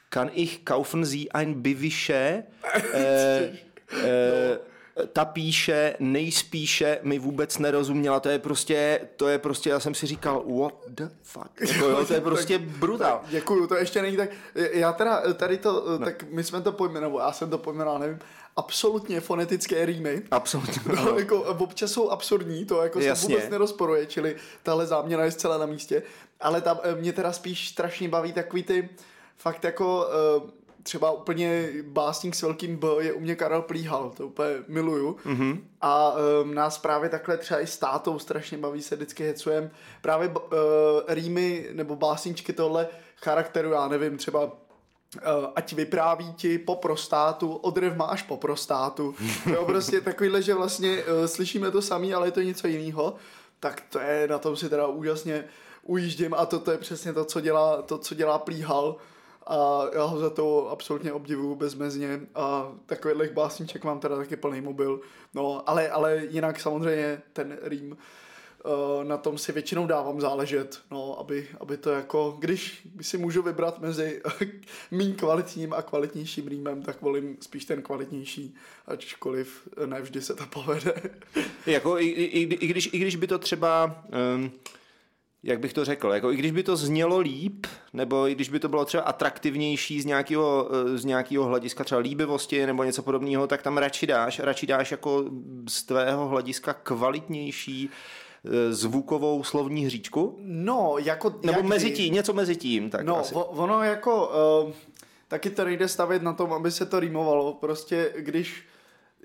Kann 0.08 0.30
ich 0.34 0.58
kaufen 0.64 1.04
Sie 1.04 1.28
ein 1.34 1.54
Bivische? 1.54 2.42
Eh, 2.94 3.52
eh, 4.02 4.58
ta 5.12 5.24
píše, 5.24 5.94
nejspíše 6.00 6.98
mi 7.02 7.18
vůbec 7.18 7.58
nerozuměla, 7.58 8.20
to 8.20 8.28
je 8.28 8.38
prostě, 8.38 9.00
to 9.16 9.28
je 9.28 9.38
prostě, 9.38 9.70
já 9.70 9.80
jsem 9.80 9.94
si 9.94 10.06
říkal, 10.06 10.44
what 10.60 10.74
the 10.88 11.08
fuck, 11.22 11.60
jako 11.68 11.88
jo, 11.88 12.04
to 12.04 12.14
je 12.14 12.20
prostě 12.20 12.58
brutál. 12.58 13.20
Děkuju, 13.28 13.66
to 13.66 13.76
ještě 13.76 14.02
není 14.02 14.16
tak. 14.16 14.30
Já 14.54 14.92
teda 14.92 15.34
tady 15.34 15.58
to, 15.58 15.84
no. 15.98 16.04
tak 16.04 16.24
my 16.30 16.44
jsme 16.44 16.60
to 16.60 16.72
pojmenovali, 16.72 17.24
já 17.26 17.32
jsem 17.32 17.50
to 17.50 17.58
pojmenoval, 17.58 17.98
nevím, 17.98 18.18
absolutně 18.56 19.20
fonetické 19.20 19.86
rýmy. 19.86 20.22
Absolutně. 20.30 20.82
No, 21.04 21.18
jako 21.18 21.42
občas 21.42 21.90
jsou 21.90 22.10
absurdní, 22.10 22.64
to 22.64 22.82
jako 22.82 23.00
se 23.00 23.06
Jasně. 23.06 23.34
vůbec 23.34 23.50
nerozporuje, 23.50 24.06
čili 24.06 24.36
tahle 24.62 24.86
záměna 24.86 25.24
je 25.24 25.30
zcela 25.30 25.58
na 25.58 25.66
místě. 25.66 26.02
Ale 26.40 26.60
tam 26.60 26.78
eh, 26.82 26.94
mě 26.94 27.12
teda 27.12 27.32
spíš 27.32 27.68
strašně 27.68 28.08
baví 28.08 28.32
takový 28.32 28.62
ty 28.62 28.88
fakt 29.36 29.64
jako 29.64 30.06
eh, 30.08 30.65
třeba 30.86 31.10
úplně 31.10 31.68
básník 31.82 32.34
s 32.34 32.42
velkým 32.42 32.76
B 32.76 32.88
je 32.98 33.12
u 33.12 33.20
mě 33.20 33.36
Karel 33.36 33.62
Plíhal, 33.62 34.12
to 34.16 34.26
úplně 34.26 34.50
miluju. 34.68 35.16
Mm-hmm. 35.26 35.60
A 35.80 36.12
um, 36.42 36.54
nás 36.54 36.78
právě 36.78 37.08
takhle 37.08 37.36
třeba 37.36 37.60
i 37.60 37.66
s 37.66 37.78
tátou 37.78 38.18
strašně 38.18 38.58
baví, 38.58 38.82
se 38.82 38.96
vždycky 38.96 39.24
hecujem. 39.24 39.70
Právě 40.02 40.28
uh, 40.28 40.34
rýmy 41.08 41.68
nebo 41.72 41.96
básničky 41.96 42.52
tohle 42.52 42.88
charakteru, 43.16 43.70
já 43.70 43.88
nevím, 43.88 44.16
třeba 44.16 44.44
uh, 44.44 44.50
ať 45.56 45.72
vypráví 45.72 46.32
ti 46.32 46.58
po 46.58 46.76
prostátu, 46.76 47.52
odrev 47.52 47.96
máš 47.96 48.22
po 48.22 48.36
prostátu. 48.36 49.14
Jo, 49.52 49.64
prostě 49.64 50.00
takovýhle, 50.10 50.42
že 50.42 50.54
vlastně 50.54 51.04
uh, 51.04 51.26
slyšíme 51.26 51.70
to 51.70 51.82
samý, 51.82 52.14
ale 52.14 52.26
je 52.26 52.32
to 52.32 52.40
něco 52.40 52.66
jiného. 52.66 53.14
Tak 53.60 53.82
to 53.90 53.98
je, 53.98 54.28
na 54.28 54.38
tom 54.38 54.56
si 54.56 54.68
teda 54.68 54.86
úžasně 54.86 55.44
ujíždím 55.82 56.34
a 56.34 56.46
to, 56.46 56.58
to 56.58 56.70
je 56.70 56.78
přesně 56.78 57.12
to, 57.12 57.24
co 57.24 57.40
dělá, 57.40 57.82
to, 57.82 57.98
co 57.98 58.14
dělá 58.14 58.38
Plíhal 58.38 58.96
a 59.46 59.84
já 59.94 60.04
ho 60.04 60.18
za 60.18 60.30
to 60.30 60.70
absolutně 60.70 61.12
obdivuju 61.12 61.54
bezmezně 61.54 62.20
a 62.34 62.72
takových 62.86 63.30
básniček 63.30 63.84
mám 63.84 64.00
teda 64.00 64.16
taky 64.16 64.36
plný 64.36 64.60
mobil. 64.60 65.00
No, 65.34 65.70
ale, 65.70 65.90
ale 65.90 66.26
jinak 66.30 66.60
samozřejmě 66.60 67.22
ten 67.32 67.58
rým 67.62 67.96
eh, 67.96 69.04
na 69.04 69.16
tom 69.16 69.38
si 69.38 69.52
většinou 69.52 69.86
dávám 69.86 70.20
záležet, 70.20 70.80
no, 70.90 71.20
aby, 71.20 71.48
aby 71.60 71.76
to 71.76 71.90
jako, 71.90 72.36
když 72.38 72.88
si 73.00 73.18
můžu 73.18 73.42
vybrat 73.42 73.80
mezi 73.80 74.22
méně 74.90 75.14
kvalitním 75.14 75.72
a 75.72 75.82
kvalitnějším 75.82 76.48
rýmem, 76.48 76.82
tak 76.82 77.02
volím 77.02 77.36
spíš 77.40 77.64
ten 77.64 77.82
kvalitnější, 77.82 78.54
ačkoliv 78.86 79.68
ne 79.86 80.00
vždy 80.00 80.22
se 80.22 80.34
to 80.34 80.46
povede. 80.46 80.94
Jako 81.66 81.98
i, 81.98 82.06
i, 82.06 82.42
i, 82.54 82.66
když, 82.66 82.90
i 82.92 82.98
když 82.98 83.16
by 83.16 83.26
to 83.26 83.38
třeba, 83.38 84.02
um, 84.34 84.52
jak 85.46 85.60
bych 85.60 85.72
to 85.72 85.84
řekl, 85.84 86.08
jako 86.08 86.32
i 86.32 86.36
když 86.36 86.50
by 86.52 86.62
to 86.62 86.76
znělo 86.76 87.18
líp, 87.18 87.66
nebo 87.92 88.28
i 88.28 88.34
když 88.34 88.48
by 88.48 88.60
to 88.60 88.68
bylo 88.68 88.84
třeba 88.84 89.02
atraktivnější 89.02 90.00
z 90.00 90.04
nějakého, 90.04 90.68
eh, 90.94 90.98
z 90.98 91.04
nějakého 91.04 91.44
hlediska 91.44 91.84
třeba 91.84 92.00
líbivosti 92.00 92.66
nebo 92.66 92.84
něco 92.84 93.02
podobného, 93.02 93.46
tak 93.46 93.62
tam 93.62 93.78
radši 93.78 94.06
dáš, 94.06 94.38
radši 94.38 94.66
dáš 94.66 94.90
jako 94.90 95.24
z 95.68 95.82
tvého 95.82 96.28
hlediska 96.28 96.72
kvalitnější 96.74 97.90
eh, 98.44 98.72
zvukovou 98.72 99.44
slovní 99.44 99.86
hříčku? 99.86 100.38
No, 100.42 100.94
jako... 100.98 101.34
Nebo 101.42 101.58
jak 101.58 101.66
mezi 101.66 101.90
tím, 101.90 102.14
něco 102.14 102.32
mezi 102.32 102.56
tím. 102.56 102.90
Tak 102.90 103.06
No, 103.06 103.18
asi. 103.18 103.34
ono 103.34 103.82
jako, 103.82 104.32
uh, 104.64 104.72
taky 105.28 105.50
to 105.50 105.64
nejde 105.64 105.88
stavět 105.88 106.22
na 106.22 106.32
tom, 106.32 106.52
aby 106.52 106.70
se 106.70 106.86
to 106.86 107.00
rýmovalo. 107.00 107.52
Prostě 107.52 108.12
když, 108.18 108.64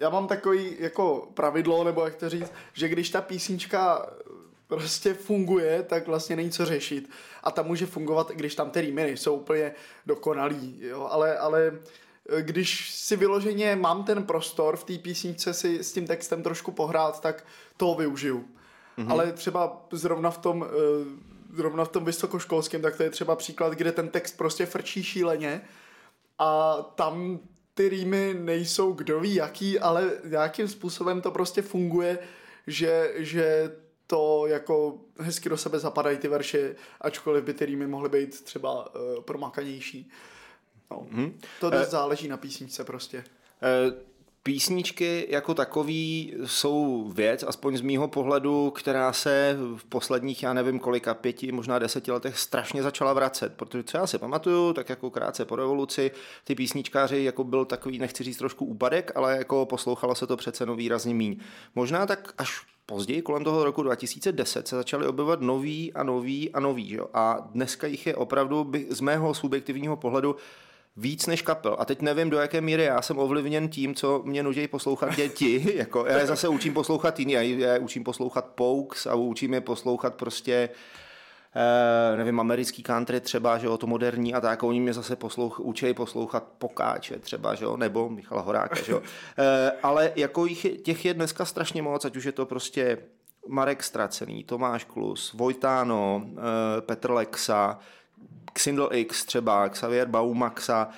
já 0.01 0.09
mám 0.09 0.27
takový 0.27 0.75
jako 0.79 1.27
pravidlo, 1.33 1.83
nebo 1.83 2.03
jak 2.03 2.15
to 2.15 2.29
říct, 2.29 2.51
že 2.73 2.89
když 2.89 3.09
ta 3.09 3.21
písnička 3.21 4.05
prostě 4.71 5.13
funguje, 5.13 5.83
tak 5.83 6.07
vlastně 6.07 6.35
není 6.35 6.51
co 6.51 6.65
řešit. 6.65 7.09
A 7.43 7.51
ta 7.51 7.61
může 7.61 7.85
fungovat, 7.85 8.31
i 8.31 8.35
když 8.35 8.55
tam 8.55 8.69
ty 8.69 8.81
rýmy 8.81 9.03
nejsou 9.03 9.35
úplně 9.35 9.71
dokonalý, 10.05 10.79
jo, 10.81 11.07
ale, 11.11 11.37
ale 11.37 11.79
eh, 12.29 12.41
když 12.41 12.91
si 12.95 13.15
vyloženě 13.15 13.75
mám 13.75 14.03
ten 14.03 14.23
prostor 14.23 14.77
v 14.77 14.83
té 14.83 14.97
písničce 14.97 15.53
si 15.53 15.83
s 15.83 15.93
tím 15.93 16.07
textem 16.07 16.43
trošku 16.43 16.71
pohrát, 16.71 17.21
tak 17.21 17.45
toho 17.77 17.95
využiju. 17.95 18.45
Mm-hmm. 18.97 19.11
Ale 19.11 19.31
třeba 19.31 19.85
zrovna 19.91 20.31
v 20.31 20.37
tom 20.37 20.65
eh, 20.67 21.31
zrovna 21.53 21.85
v 21.85 21.89
tom 21.89 22.05
vysokoškolském, 22.05 22.81
tak 22.81 22.95
to 22.95 23.03
je 23.03 23.09
třeba 23.09 23.35
příklad, 23.35 23.73
kde 23.73 23.91
ten 23.91 24.09
text 24.09 24.37
prostě 24.37 24.65
frčí 24.65 25.03
šíleně 25.03 25.61
a 26.39 26.77
tam 26.95 27.39
ty 27.73 27.89
rýmy 27.89 28.35
nejsou 28.39 28.91
kdo 28.91 29.19
ví 29.19 29.35
jaký, 29.35 29.79
ale 29.79 30.11
nějakým 30.23 30.67
způsobem 30.67 31.21
to 31.21 31.31
prostě 31.31 31.61
funguje, 31.61 32.19
že, 32.67 33.13
že 33.17 33.71
to 34.11 34.47
jako 34.47 34.97
hezky 35.19 35.49
do 35.49 35.57
sebe 35.57 35.79
zapadají 35.79 36.17
ty 36.17 36.27
verše, 36.27 36.75
ačkoliv 37.01 37.43
by 37.43 37.53
ty 37.53 37.65
rýmy 37.65 37.87
mohly 37.87 38.09
být 38.09 38.43
třeba 38.43 38.95
uh, 38.95 39.21
promakanější. 39.21 40.09
No. 40.91 40.97
Mm-hmm. 40.97 41.33
To 41.59 41.69
dost 41.69 41.89
záleží 41.89 42.27
na 42.27 42.37
písničce 42.37 42.83
prostě. 42.83 43.23
Eh, 43.61 44.11
Písničky 44.43 45.27
jako 45.29 45.53
takový 45.53 46.33
jsou 46.45 47.09
věc, 47.15 47.43
aspoň 47.43 47.77
z 47.77 47.81
mýho 47.81 48.07
pohledu, 48.07 48.71
která 48.71 49.13
se 49.13 49.57
v 49.77 49.83
posledních, 49.85 50.43
já 50.43 50.53
nevím 50.53 50.79
kolika, 50.79 51.13
pěti, 51.13 51.51
možná 51.51 51.79
deseti 51.79 52.11
letech 52.11 52.39
strašně 52.39 52.83
začala 52.83 53.13
vracet, 53.13 53.53
protože 53.53 53.83
co 53.83 53.97
já 53.97 54.07
si 54.07 54.17
pamatuju, 54.17 54.73
tak 54.73 54.89
jako 54.89 55.09
krátce 55.09 55.45
po 55.45 55.55
revoluci, 55.55 56.11
ty 56.43 56.55
písničkáři 56.55 57.23
jako 57.23 57.43
byl 57.43 57.65
takový, 57.65 57.99
nechci 57.99 58.23
říct 58.23 58.37
trošku 58.37 58.65
úpadek, 58.65 59.11
ale 59.15 59.37
jako 59.37 59.65
poslouchalo 59.65 60.15
se 60.15 60.27
to 60.27 60.37
přece 60.37 60.65
no 60.65 60.75
výrazně 60.75 61.13
míň. 61.13 61.39
Možná 61.75 62.05
tak 62.05 62.33
až 62.37 62.70
později, 62.85 63.21
kolem 63.21 63.43
toho 63.43 63.63
roku 63.63 63.83
2010, 63.83 64.67
se 64.67 64.75
začaly 64.75 65.07
objevovat 65.07 65.41
nový 65.41 65.93
a 65.93 66.03
nový 66.03 66.51
a 66.51 66.59
nový. 66.59 66.93
Jo? 66.93 67.07
A 67.13 67.47
dneska 67.51 67.87
jich 67.87 68.07
je 68.07 68.15
opravdu 68.15 68.63
by- 68.63 68.87
z 68.89 69.01
mého 69.01 69.33
subjektivního 69.33 69.97
pohledu 69.97 70.35
víc 70.97 71.27
než 71.27 71.41
kapel. 71.41 71.75
A 71.79 71.85
teď 71.85 72.01
nevím, 72.01 72.29
do 72.29 72.37
jaké 72.37 72.61
míry 72.61 72.83
já 72.83 73.01
jsem 73.01 73.19
ovlivněn 73.19 73.69
tím, 73.69 73.95
co 73.95 74.21
mě 74.25 74.43
nutí 74.43 74.67
poslouchat 74.67 75.15
děti. 75.15 75.73
jako, 75.75 76.05
já 76.05 76.17
je 76.17 76.27
zase 76.27 76.47
učím 76.47 76.73
poslouchat 76.73 77.19
jiný, 77.19 77.33
já 77.33 77.41
je 77.41 77.79
učím 77.79 78.03
poslouchat 78.03 78.45
Pokes 78.45 79.05
a 79.05 79.15
učím 79.15 79.53
je 79.53 79.61
poslouchat 79.61 80.15
prostě 80.15 80.53
eh, 80.53 81.00
nevím, 82.15 82.39
americký 82.39 82.83
country 82.83 83.19
třeba, 83.19 83.57
že 83.57 83.67
jo, 83.67 83.77
to 83.77 83.87
moderní 83.87 84.33
a 84.33 84.41
tak, 84.41 84.63
oni 84.63 84.79
mě 84.79 84.93
zase 84.93 85.15
poslouch, 85.15 85.59
učí 85.59 85.93
poslouchat 85.93 86.43
Pokáče 86.57 87.19
třeba, 87.19 87.55
že 87.55 87.65
jo, 87.65 87.77
nebo 87.77 88.09
Michala 88.09 88.41
Horáka, 88.41 88.75
že 88.83 88.91
jo. 88.91 89.01
Eh, 89.37 89.71
ale 89.83 90.11
jako 90.15 90.45
jich, 90.45 90.67
těch 90.83 91.05
je 91.05 91.13
dneska 91.13 91.45
strašně 91.45 91.81
moc, 91.81 92.05
ať 92.05 92.15
už 92.15 92.23
je 92.23 92.31
to 92.31 92.45
prostě 92.45 92.97
Marek 93.47 93.83
Stracený, 93.83 94.43
Tomáš 94.43 94.83
Klus, 94.83 95.33
Vojtáno, 95.33 96.25
eh, 96.27 96.81
Petr 96.81 97.11
Lexa, 97.11 97.79
Xindl 98.53 98.89
X 98.91 99.25
třeba, 99.25 99.69
Xavier 99.69 100.07
Baumaxa, 100.07 100.89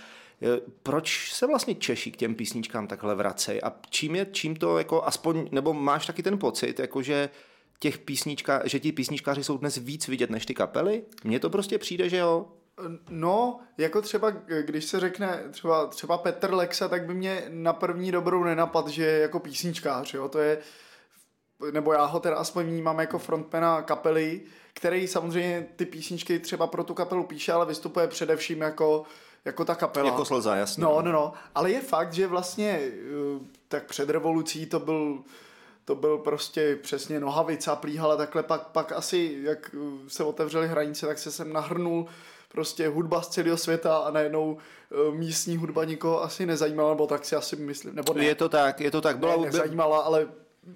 Eh, 0.44 0.62
proč 0.84 1.34
se 1.34 1.48
vlastně 1.48 1.76
Češi 1.76 2.12
k 2.12 2.18
těm 2.18 2.36
písničkám 2.36 2.88
takhle 2.88 3.16
vracejí 3.16 3.62
a 3.62 3.74
čím 3.90 4.16
je, 4.16 4.28
čím 4.32 4.56
to 4.56 4.78
jako 4.78 5.04
aspoň, 5.04 5.48
nebo 5.52 5.74
máš 5.74 6.06
taky 6.06 6.24
ten 6.24 6.38
pocit, 6.38 6.80
jako 6.80 7.02
že 7.02 7.30
těch 7.84 7.98
písnička, 7.98 8.62
že 8.66 8.80
ti 8.80 8.92
písničkáři 8.92 9.44
jsou 9.44 9.58
dnes 9.58 9.78
víc 9.78 10.08
vidět 10.08 10.30
než 10.30 10.46
ty 10.46 10.54
kapely? 10.54 11.04
Mně 11.24 11.40
to 11.40 11.50
prostě 11.50 11.78
přijde, 11.78 12.10
že 12.10 12.18
jo. 12.18 12.46
No, 13.10 13.60
jako 13.78 14.02
třeba, 14.02 14.30
když 14.62 14.86
se 14.86 15.00
řekne 15.00 15.44
třeba, 15.52 15.88
třeba 15.88 16.18
Petr 16.18 16.54
Lexa, 16.54 16.88
tak 16.88 17.06
by 17.06 17.14
mě 17.14 17.44
na 17.50 17.74
první 17.74 18.12
dobrou 18.12 18.44
nenapad, 18.44 18.88
že 18.88 19.04
je 19.06 19.20
jako 19.20 19.40
písničkář, 19.40 20.14
jo, 20.14 20.30
to 20.30 20.40
je, 20.40 20.58
nebo 21.72 21.94
já 21.94 22.06
ho 22.06 22.20
teda 22.20 22.36
aspoň 22.36 22.66
vnímám 22.66 23.00
jako 23.00 23.20
frontmana 23.20 23.82
kapely, 23.82 24.42
který 24.74 25.08
samozřejmě 25.08 25.68
ty 25.76 25.86
písničky 25.86 26.40
třeba 26.40 26.68
pro 26.68 26.84
tu 26.84 26.94
kapelu 26.94 27.24
píše, 27.24 27.52
ale 27.52 27.66
vystupuje 27.66 28.08
především 28.08 28.62
jako, 28.62 29.04
jako 29.46 29.66
ta 29.66 29.76
kapela. 29.76 30.10
Jako 30.10 30.26
slza, 30.26 30.56
jasně. 30.56 30.84
No, 30.84 31.02
no, 31.02 31.12
no, 31.12 31.34
ale 31.56 31.72
je 31.72 31.82
fakt, 31.82 32.14
že 32.14 32.28
vlastně 32.28 32.80
eh, 32.82 33.40
tak 33.68 33.86
před 33.86 34.10
revolucí 34.10 34.66
to 34.66 34.80
byl 34.80 35.24
to 35.86 35.96
byl 35.96 36.18
prostě 36.18 36.76
přesně 36.76 37.20
nohavica, 37.20 37.76
plíhala 37.76 38.16
takhle, 38.16 38.44
pak, 38.44 38.68
pak 38.68 38.92
asi, 38.92 39.40
jak 39.42 39.76
eh, 39.76 40.10
se 40.10 40.24
otevřely 40.24 40.68
hranice, 40.68 41.08
tak 41.08 41.18
se 41.18 41.32
sem 41.32 41.54
nahrnul 41.54 42.06
prostě 42.50 42.88
hudba 42.88 43.22
z 43.22 43.28
celého 43.28 43.58
světa 43.58 43.98
a 43.98 44.12
najednou 44.12 44.58
eh, 44.92 45.12
místní 45.12 45.58
hudba 45.58 45.86
nikoho 45.86 46.24
asi 46.24 46.46
nezajímala, 46.46 46.90
nebo 46.90 47.08
tak 47.08 47.26
si 47.26 47.36
asi 47.36 47.56
myslím, 47.56 47.96
nebo 47.96 48.14
ne, 48.14 48.26
Je 48.26 48.36
to 48.36 48.50
tak, 48.50 48.80
je 48.80 48.92
to 48.92 49.02
tak. 49.02 49.18
Byla, 49.20 49.36
ne 49.36 49.46
nezajímala, 49.46 50.00
ale 50.00 50.28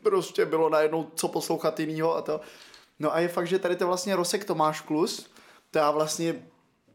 prostě 0.04 0.46
bylo 0.46 0.70
najednou 0.70 1.12
co 1.16 1.28
poslouchat 1.28 1.80
jinýho 1.80 2.16
a 2.16 2.22
to. 2.22 2.42
No 3.00 3.14
a 3.14 3.20
je 3.20 3.28
fakt, 3.28 3.48
že 3.48 3.60
tady 3.60 3.76
to 3.76 3.88
vlastně 3.88 4.16
Rosek 4.16 4.46
Tomáš 4.46 4.82
Klus, 4.82 5.32
to 5.72 5.80
já 5.80 5.92
vlastně 5.92 6.36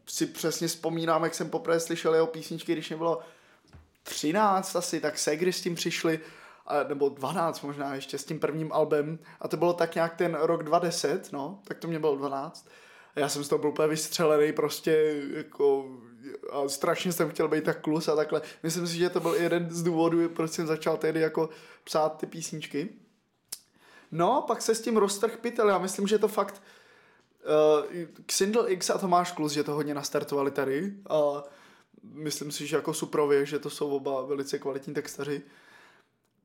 si 0.05 0.25
přesně 0.25 0.67
vzpomínám, 0.67 1.23
jak 1.23 1.35
jsem 1.35 1.49
poprvé 1.49 1.79
slyšel 1.79 2.13
jeho 2.13 2.27
písničky, 2.27 2.73
když 2.73 2.89
mě 2.89 2.97
bylo 2.97 3.19
13 4.03 4.75
asi, 4.75 4.99
tak 4.99 5.17
Segry 5.17 5.53
s 5.53 5.61
tím 5.61 5.75
přišli, 5.75 6.19
a, 6.65 6.83
nebo 6.83 7.09
12 7.09 7.61
možná 7.61 7.95
ještě 7.95 8.17
s 8.17 8.25
tím 8.25 8.39
prvním 8.39 8.73
albem 8.73 9.19
a 9.39 9.47
to 9.47 9.57
bylo 9.57 9.73
tak 9.73 9.95
nějak 9.95 10.15
ten 10.15 10.37
rok 10.41 10.63
2010, 10.63 11.31
no, 11.31 11.59
tak 11.63 11.77
to 11.77 11.87
mě 11.87 11.99
bylo 11.99 12.15
12. 12.15 12.69
A 13.15 13.19
já 13.19 13.29
jsem 13.29 13.43
z 13.43 13.47
toho 13.47 13.59
byl 13.59 13.69
úplně 13.69 13.87
vystřelený 13.87 14.53
prostě 14.53 15.21
jako 15.33 15.85
a 16.51 16.69
strašně 16.69 17.11
jsem 17.11 17.29
chtěl 17.29 17.47
být 17.47 17.63
tak 17.63 17.81
klus 17.81 18.07
a 18.07 18.15
takhle. 18.15 18.41
Myslím 18.63 18.87
si, 18.87 18.97
že 18.97 19.09
to 19.09 19.19
byl 19.19 19.33
jeden 19.33 19.71
z 19.71 19.83
důvodů, 19.83 20.29
proč 20.29 20.51
jsem 20.51 20.67
začal 20.67 20.97
tehdy 20.97 21.19
jako 21.19 21.49
psát 21.83 22.17
ty 22.17 22.25
písničky. 22.25 22.89
No, 24.11 24.43
pak 24.47 24.61
se 24.61 24.75
s 24.75 24.81
tím 24.81 24.97
roztrh 24.97 25.37
pytel, 25.37 25.69
já 25.69 25.77
myslím, 25.77 26.07
že 26.07 26.17
to 26.17 26.27
fakt 26.27 26.61
uh, 27.91 28.03
Xindl 28.25 28.65
X 28.67 28.89
a 28.89 28.97
Tomáš 28.97 29.31
Klus, 29.31 29.51
že 29.51 29.63
to 29.63 29.73
hodně 29.73 29.93
nastartovali 29.93 30.51
tady 30.51 30.93
a 31.09 31.43
myslím 32.03 32.51
si, 32.51 32.67
že 32.67 32.75
jako 32.75 32.93
Suprově, 32.93 33.45
že 33.45 33.59
to 33.59 33.69
jsou 33.69 33.89
oba 33.89 34.21
velice 34.21 34.59
kvalitní 34.59 34.93
textaři. 34.93 35.41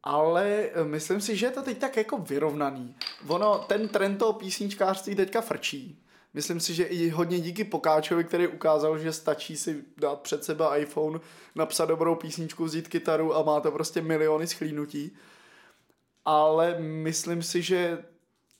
Ale 0.02 0.68
eh, 0.72 0.84
myslím 0.84 1.20
si, 1.20 1.36
že 1.36 1.46
je 1.46 1.50
to 1.50 1.62
teď 1.62 1.78
tak 1.78 1.96
jako 1.96 2.18
vyrovnaný. 2.18 2.94
Ono, 3.26 3.58
ten 3.58 3.88
trend 3.88 4.16
toho 4.16 4.32
písničkářství 4.32 5.14
teďka 5.14 5.40
frčí. 5.40 6.02
Myslím 6.34 6.60
si, 6.60 6.74
že 6.74 6.84
i 6.84 7.08
hodně 7.08 7.40
díky 7.40 7.64
Pokáčovi, 7.64 8.24
který 8.24 8.46
ukázal, 8.46 8.98
že 8.98 9.12
stačí 9.12 9.56
si 9.56 9.84
dát 9.96 10.20
před 10.20 10.44
sebe 10.44 10.64
iPhone, 10.76 11.20
napsat 11.54 11.84
dobrou 11.84 12.14
písničku, 12.14 12.64
vzít 12.64 12.88
kytaru 12.88 13.36
a 13.36 13.42
má 13.42 13.60
to 13.60 13.70
prostě 13.70 14.02
miliony 14.02 14.46
schlínutí. 14.46 15.16
Ale 16.24 16.78
myslím 16.78 17.42
si, 17.42 17.62
že 17.62 18.04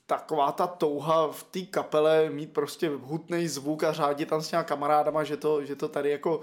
taková 0.05 0.51
ta 0.51 0.67
touha 0.67 1.31
v 1.31 1.43
té 1.43 1.61
kapele 1.61 2.29
mít 2.29 2.53
prostě 2.53 2.89
hutný 2.89 3.47
zvuk 3.47 3.83
a 3.83 3.93
řádit 3.93 4.29
tam 4.29 4.41
s 4.41 4.47
těma 4.47 4.63
kamarádama, 4.63 5.23
že 5.23 5.37
to, 5.37 5.65
že 5.65 5.75
to 5.75 5.87
tady 5.87 6.09
jako 6.09 6.41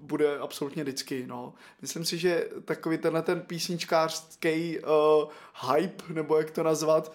bude 0.00 0.38
absolutně 0.38 0.82
vždycky, 0.82 1.24
no. 1.26 1.54
Myslím 1.82 2.04
si, 2.04 2.18
že 2.18 2.48
takový 2.64 2.98
tenhle 2.98 3.22
ten 3.22 3.40
písničkářský 3.40 4.78
uh, 4.78 5.30
hype, 5.70 6.04
nebo 6.08 6.36
jak 6.36 6.50
to 6.50 6.62
nazvat, 6.62 7.12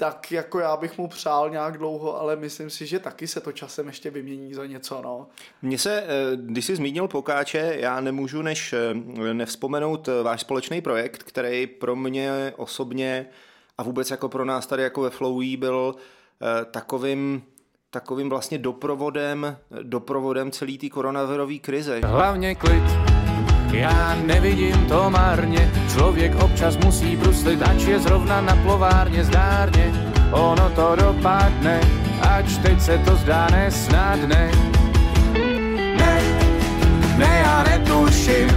tak 0.00 0.32
jako 0.32 0.60
já 0.60 0.76
bych 0.76 0.98
mu 0.98 1.08
přál 1.08 1.50
nějak 1.50 1.78
dlouho, 1.78 2.20
ale 2.20 2.36
myslím 2.36 2.70
si, 2.70 2.86
že 2.86 2.98
taky 2.98 3.26
se 3.26 3.40
to 3.40 3.52
časem 3.52 3.86
ještě 3.86 4.10
vymění 4.10 4.54
za 4.54 4.66
něco, 4.66 5.02
no. 5.02 5.26
Mně 5.62 5.78
se, 5.78 6.02
eh, 6.02 6.06
když 6.36 6.64
jsi 6.64 6.76
zmínil 6.76 7.08
Pokáče, 7.08 7.76
já 7.78 8.00
nemůžu 8.00 8.42
než 8.42 8.72
eh, 8.72 8.94
nevzpomenout 9.32 10.08
eh, 10.08 10.22
váš 10.22 10.40
společný 10.40 10.80
projekt, 10.80 11.22
který 11.22 11.66
pro 11.66 11.96
mě 11.96 12.52
osobně 12.56 13.26
a 13.78 13.82
vůbec 13.82 14.10
jako 14.10 14.28
pro 14.28 14.44
nás 14.44 14.66
tady 14.66 14.82
jako 14.82 15.00
ve 15.00 15.10
Flowy 15.10 15.56
byl 15.56 15.94
takovým 16.70 17.42
takovým 17.90 18.28
vlastně 18.28 18.58
doprovodem, 18.58 19.56
doprovodem 19.82 20.50
celé 20.50 20.72
té 20.72 20.88
koronavirové 20.88 21.58
krize. 21.58 22.00
Hlavně 22.04 22.54
klid, 22.54 22.82
já 23.72 24.16
nevidím 24.26 24.86
to 24.86 25.10
marně, 25.10 25.72
člověk 25.92 26.42
občas 26.42 26.76
musí 26.76 27.16
bruslit, 27.16 27.62
ač 27.62 27.82
je 27.82 27.98
zrovna 27.98 28.40
na 28.40 28.56
plovárně 28.56 29.24
zdárně. 29.24 29.92
Ono 30.32 30.70
to 30.70 30.96
dopadne, 30.96 31.80
ač 32.20 32.56
teď 32.62 32.80
se 32.80 32.98
to 32.98 33.16
zdá 33.16 33.46
nesnadné. 33.50 34.50
Ne, 35.98 36.22
ne, 37.18 37.42
já 37.44 37.62
netuším, 37.62 38.48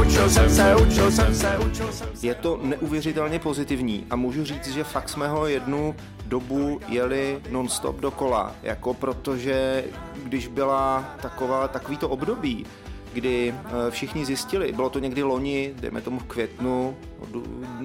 učil 0.00 0.30
jsem 0.30 0.50
se, 0.50 0.76
učil 0.76 1.10
jsem 1.10 1.34
se, 1.34 1.58
učil 1.58 1.92
jsem 1.92 2.08
se. 2.16 2.26
Je 2.26 2.34
to 2.34 2.60
neuvěřitelně 2.62 3.38
pozitivní 3.38 4.06
a 4.10 4.16
můžu 4.16 4.44
říct, 4.44 4.68
že 4.68 4.84
fakt 4.84 5.08
jsme 5.08 5.28
ho 5.28 5.46
jednu 5.46 5.94
dobu 6.26 6.80
jeli 6.88 7.40
non-stop 7.50 7.96
dokola, 8.00 8.54
jako 8.62 8.94
protože 8.94 9.84
když 10.24 10.46
byla 10.46 11.04
taková, 11.22 11.68
takový 11.68 11.96
to 11.96 12.08
období, 12.08 12.66
kdy 13.12 13.54
eh, 13.56 13.90
všichni 13.90 14.24
zjistili, 14.24 14.72
bylo 14.72 14.90
to 14.90 14.98
někdy 14.98 15.22
loni, 15.22 15.74
dejme 15.80 16.00
tomu 16.00 16.18
v 16.18 16.24
květnu, 16.24 16.96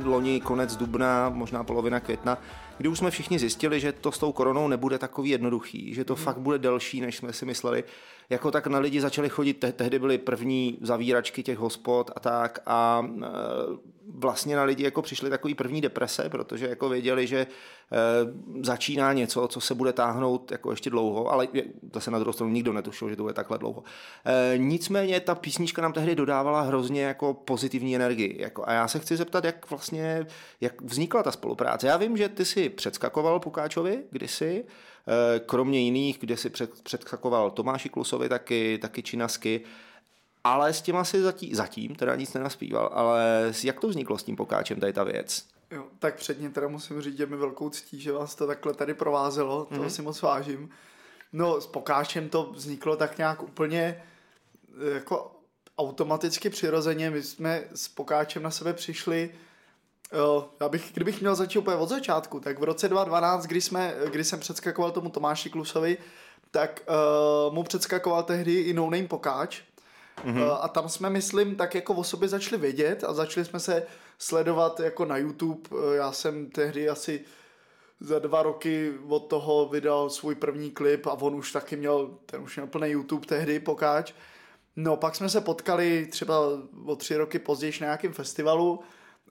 loni 0.03 0.41
konec 0.41 0.75
dubna, 0.75 1.29
možná 1.29 1.63
polovina 1.63 1.99
května, 1.99 2.37
kdy 2.77 2.89
už 2.89 2.97
jsme 2.97 3.11
všichni 3.11 3.39
zjistili, 3.39 3.79
že 3.79 3.91
to 3.91 4.11
s 4.11 4.17
tou 4.17 4.31
koronou 4.31 4.67
nebude 4.67 4.97
takový 4.97 5.29
jednoduchý, 5.29 5.93
že 5.93 6.05
to 6.05 6.13
Mhm. 6.13 6.23
fakt 6.23 6.37
bude 6.39 6.57
delší, 6.59 7.01
než 7.01 7.17
jsme 7.17 7.33
si 7.33 7.45
mysleli. 7.45 7.83
Jako 8.29 8.51
tak 8.51 8.67
na 8.67 8.79
lidi 8.79 9.01
začali 9.01 9.29
chodit, 9.29 9.53
te- 9.53 9.71
tehdy 9.71 9.99
byly 9.99 10.17
první 10.17 10.77
zavíračky 10.81 11.43
těch 11.43 11.57
hospod 11.57 12.11
a 12.15 12.19
tak 12.19 12.59
a 12.65 13.07
e, 13.23 13.27
vlastně 14.13 14.55
na 14.55 14.63
lidi 14.63 14.83
jako 14.83 15.01
přišly 15.01 15.29
takový 15.29 15.55
první 15.55 15.81
deprese, 15.81 16.29
protože 16.29 16.67
jako 16.67 16.89
věděli, 16.89 17.27
že 17.27 17.37
e, 17.39 17.47
začíná 18.63 19.13
něco, 19.13 19.47
co 19.47 19.61
se 19.61 19.75
bude 19.75 19.93
táhnout 19.93 20.51
jako 20.51 20.71
ještě 20.71 20.89
dlouho, 20.89 21.31
ale 21.31 21.47
zase 21.93 22.11
na 22.11 22.19
druhou 22.19 22.33
stranu 22.33 22.51
nikdo 22.51 22.73
netušil, 22.73 23.09
že 23.09 23.15
to 23.15 23.23
bude 23.23 23.33
takhle 23.33 23.57
dlouho. 23.57 23.83
E, 24.25 24.57
nicméně 24.57 25.19
ta 25.19 25.35
písnička 25.35 25.81
nám 25.81 25.93
tehdy 25.93 26.15
dodávala 26.15 26.61
hrozně 26.61 27.03
jako 27.03 27.33
pozitivní 27.33 27.95
energii. 27.95 28.41
Jako, 28.41 28.63
a 28.67 28.73
já 28.73 28.87
se 28.87 28.99
chci 28.99 29.17
zeptat, 29.17 29.45
jak 29.45 29.69
vlastně, 29.69 30.25
jak 30.61 30.81
vznikla 30.81 31.23
ta 31.23 31.31
spolupráce. 31.31 31.87
Já 31.87 31.97
vím, 31.97 32.17
že 32.17 32.29
ty 32.29 32.45
si 32.45 32.69
předskakoval 32.69 33.39
Pukáčovi 33.39 34.03
kdysi, 34.11 34.65
e, 35.35 35.39
kromě 35.39 35.79
jiných, 35.79 36.17
kde 36.19 36.37
si 36.37 36.49
před, 36.49 36.81
předskakoval 36.81 37.51
Tomáši 37.51 37.89
Klusovi 37.89 38.29
taky, 38.29 38.77
taky 38.77 39.03
Činasky, 39.03 39.61
ale 40.53 40.73
s 40.73 40.81
těma 40.81 41.03
si 41.03 41.21
zatím, 41.21 41.55
zatím 41.55 41.95
teda 41.95 42.15
nic 42.15 42.33
nenaspíval, 42.33 42.89
ale 42.93 43.51
jak 43.63 43.79
to 43.79 43.87
vzniklo 43.87 44.17
s 44.17 44.23
tím 44.23 44.35
Pokáčem, 44.35 44.79
tady 44.79 44.93
ta 44.93 45.03
věc? 45.03 45.45
Jo, 45.71 45.83
tak 45.99 46.15
předně 46.15 46.49
teda 46.49 46.67
musím 46.67 47.01
říct, 47.01 47.17
že 47.17 47.25
mi 47.25 47.37
velkou 47.37 47.69
ctí, 47.69 47.99
že 48.01 48.11
vás 48.11 48.35
to 48.35 48.47
takhle 48.47 48.73
tady 48.73 48.93
provázelo, 48.93 49.65
to 49.65 49.75
mm-hmm. 49.75 49.87
si 49.87 50.01
moc 50.01 50.21
vážím. 50.21 50.69
No, 51.33 51.61
s 51.61 51.67
Pokáčem 51.67 52.29
to 52.29 52.51
vzniklo 52.53 52.95
tak 52.95 53.17
nějak 53.17 53.43
úplně 53.43 54.03
eh, 54.81 54.93
jako 54.93 55.31
automaticky 55.77 56.49
přirozeně. 56.49 57.09
My 57.09 57.23
jsme 57.23 57.63
s 57.75 57.87
Pokáčem 57.87 58.43
na 58.43 58.51
sebe 58.51 58.73
přišli 58.73 59.29
Jo, 60.13 60.49
já 60.59 60.69
bych, 60.69 60.91
kdybych 60.93 61.21
měl 61.21 61.35
začít 61.35 61.59
úplně 61.59 61.77
od 61.77 61.89
začátku, 61.89 62.39
tak 62.39 62.59
v 62.59 62.63
roce 62.63 62.89
2012, 62.89 63.45
kdy, 63.45 63.61
jsme, 63.61 63.95
kdy 64.11 64.23
jsem 64.23 64.39
předskakoval 64.39 64.91
tomu 64.91 65.09
Tomáši 65.09 65.49
Klusovi, 65.49 65.97
tak 66.51 66.83
uh, 67.47 67.53
mu 67.53 67.63
předskakoval 67.63 68.23
tehdy 68.23 68.53
i 68.61 68.73
No 68.73 68.89
Name 68.89 69.07
Pokáč. 69.07 69.61
Mm-hmm. 70.25 70.57
A 70.61 70.67
tam 70.67 70.89
jsme, 70.89 71.09
myslím, 71.09 71.55
tak 71.55 71.75
jako 71.75 71.93
o 71.93 72.03
sobě 72.03 72.29
začali 72.29 72.61
vědět 72.61 73.03
a 73.03 73.13
začali 73.13 73.45
jsme 73.45 73.59
se 73.59 73.83
sledovat 74.17 74.79
jako 74.79 75.05
na 75.05 75.17
YouTube. 75.17 75.69
Uh, 75.69 75.93
já 75.93 76.11
jsem 76.11 76.49
tehdy 76.49 76.89
asi 76.89 77.21
za 77.99 78.19
dva 78.19 78.43
roky 78.43 78.93
od 79.07 79.19
toho 79.19 79.69
vydal 79.69 80.09
svůj 80.09 80.35
první 80.35 80.71
klip 80.71 81.07
a 81.07 81.13
on 81.13 81.35
už 81.35 81.51
taky 81.51 81.75
měl, 81.75 82.17
ten 82.25 82.41
už 82.41 82.55
měl 82.55 82.67
plný 82.67 82.89
YouTube 82.89 83.27
tehdy, 83.27 83.59
Pokáč. 83.59 84.13
No, 84.75 84.97
pak 84.97 85.15
jsme 85.15 85.29
se 85.29 85.41
potkali 85.41 86.07
třeba 86.11 86.39
o 86.85 86.95
tři 86.95 87.17
roky 87.17 87.39
později 87.39 87.73
na 87.81 87.85
nějakém 87.85 88.13
festivalu 88.13 88.79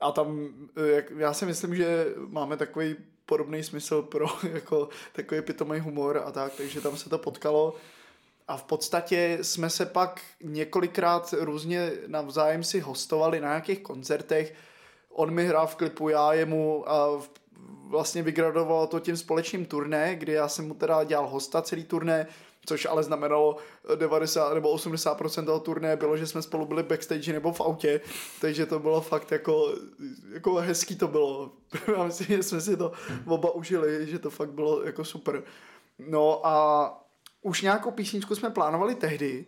a 0.00 0.12
tam, 0.12 0.48
eh, 0.76 0.88
jak, 0.90 1.10
já 1.10 1.32
si 1.32 1.46
myslím, 1.46 1.76
že 1.76 2.06
máme 2.28 2.56
takový 2.56 2.96
podobný 3.26 3.62
smysl 3.62 4.02
pro 4.02 4.26
jako 4.52 4.88
takový 5.12 5.42
pitomý 5.42 5.80
humor 5.80 6.22
a 6.24 6.32
tak, 6.32 6.52
takže 6.56 6.80
tam 6.80 6.96
se 6.96 7.08
to 7.08 7.18
potkalo. 7.18 7.74
A 8.48 8.56
v 8.56 8.64
podstatě 8.64 9.38
jsme 9.42 9.70
se 9.70 9.86
pak 9.86 10.20
několikrát 10.42 11.34
různě 11.38 11.92
navzájem 12.06 12.64
si 12.64 12.80
hostovali 12.80 13.40
na 13.40 13.48
nějakých 13.48 13.80
koncertech. 13.80 14.54
On 15.10 15.30
mi 15.30 15.46
hrál 15.46 15.66
v 15.66 15.76
klipu, 15.76 16.08
já 16.08 16.32
jemu 16.32 16.90
a 16.90 17.22
vlastně 17.88 18.22
vygradovalo 18.22 18.86
to 18.86 19.00
tím 19.00 19.16
společným 19.16 19.66
turné, 19.66 20.16
kdy 20.16 20.32
já 20.32 20.48
jsem 20.48 20.68
mu 20.68 20.74
teda 20.74 21.04
dělal 21.04 21.28
hosta 21.28 21.62
celý 21.62 21.84
turné, 21.84 22.26
což 22.66 22.86
ale 22.86 23.02
znamenalo 23.02 23.56
90 23.94 24.54
nebo 24.54 24.76
80% 24.76 25.44
toho 25.44 25.60
turné 25.60 25.96
bylo, 25.96 26.16
že 26.16 26.26
jsme 26.26 26.42
spolu 26.42 26.66
byli 26.66 26.82
backstage 26.82 27.32
nebo 27.32 27.52
v 27.52 27.60
autě, 27.60 28.00
takže 28.40 28.66
to 28.66 28.78
bylo 28.78 29.00
fakt 29.00 29.32
jako, 29.32 29.74
jako 30.32 30.54
hezký 30.54 30.96
to 30.96 31.08
bylo. 31.08 31.50
Já 31.96 32.04
myslím, 32.04 32.26
že 32.26 32.42
jsme 32.42 32.60
si 32.60 32.76
to 32.76 32.92
oba 33.26 33.50
užili, 33.50 34.06
že 34.06 34.18
to 34.18 34.30
fakt 34.30 34.50
bylo 34.50 34.82
jako 34.82 35.04
super. 35.04 35.42
No 35.98 36.46
a 36.46 37.05
už 37.46 37.62
nějakou 37.62 37.90
písničku 37.90 38.34
jsme 38.34 38.50
plánovali 38.50 38.94
tehdy, 38.94 39.44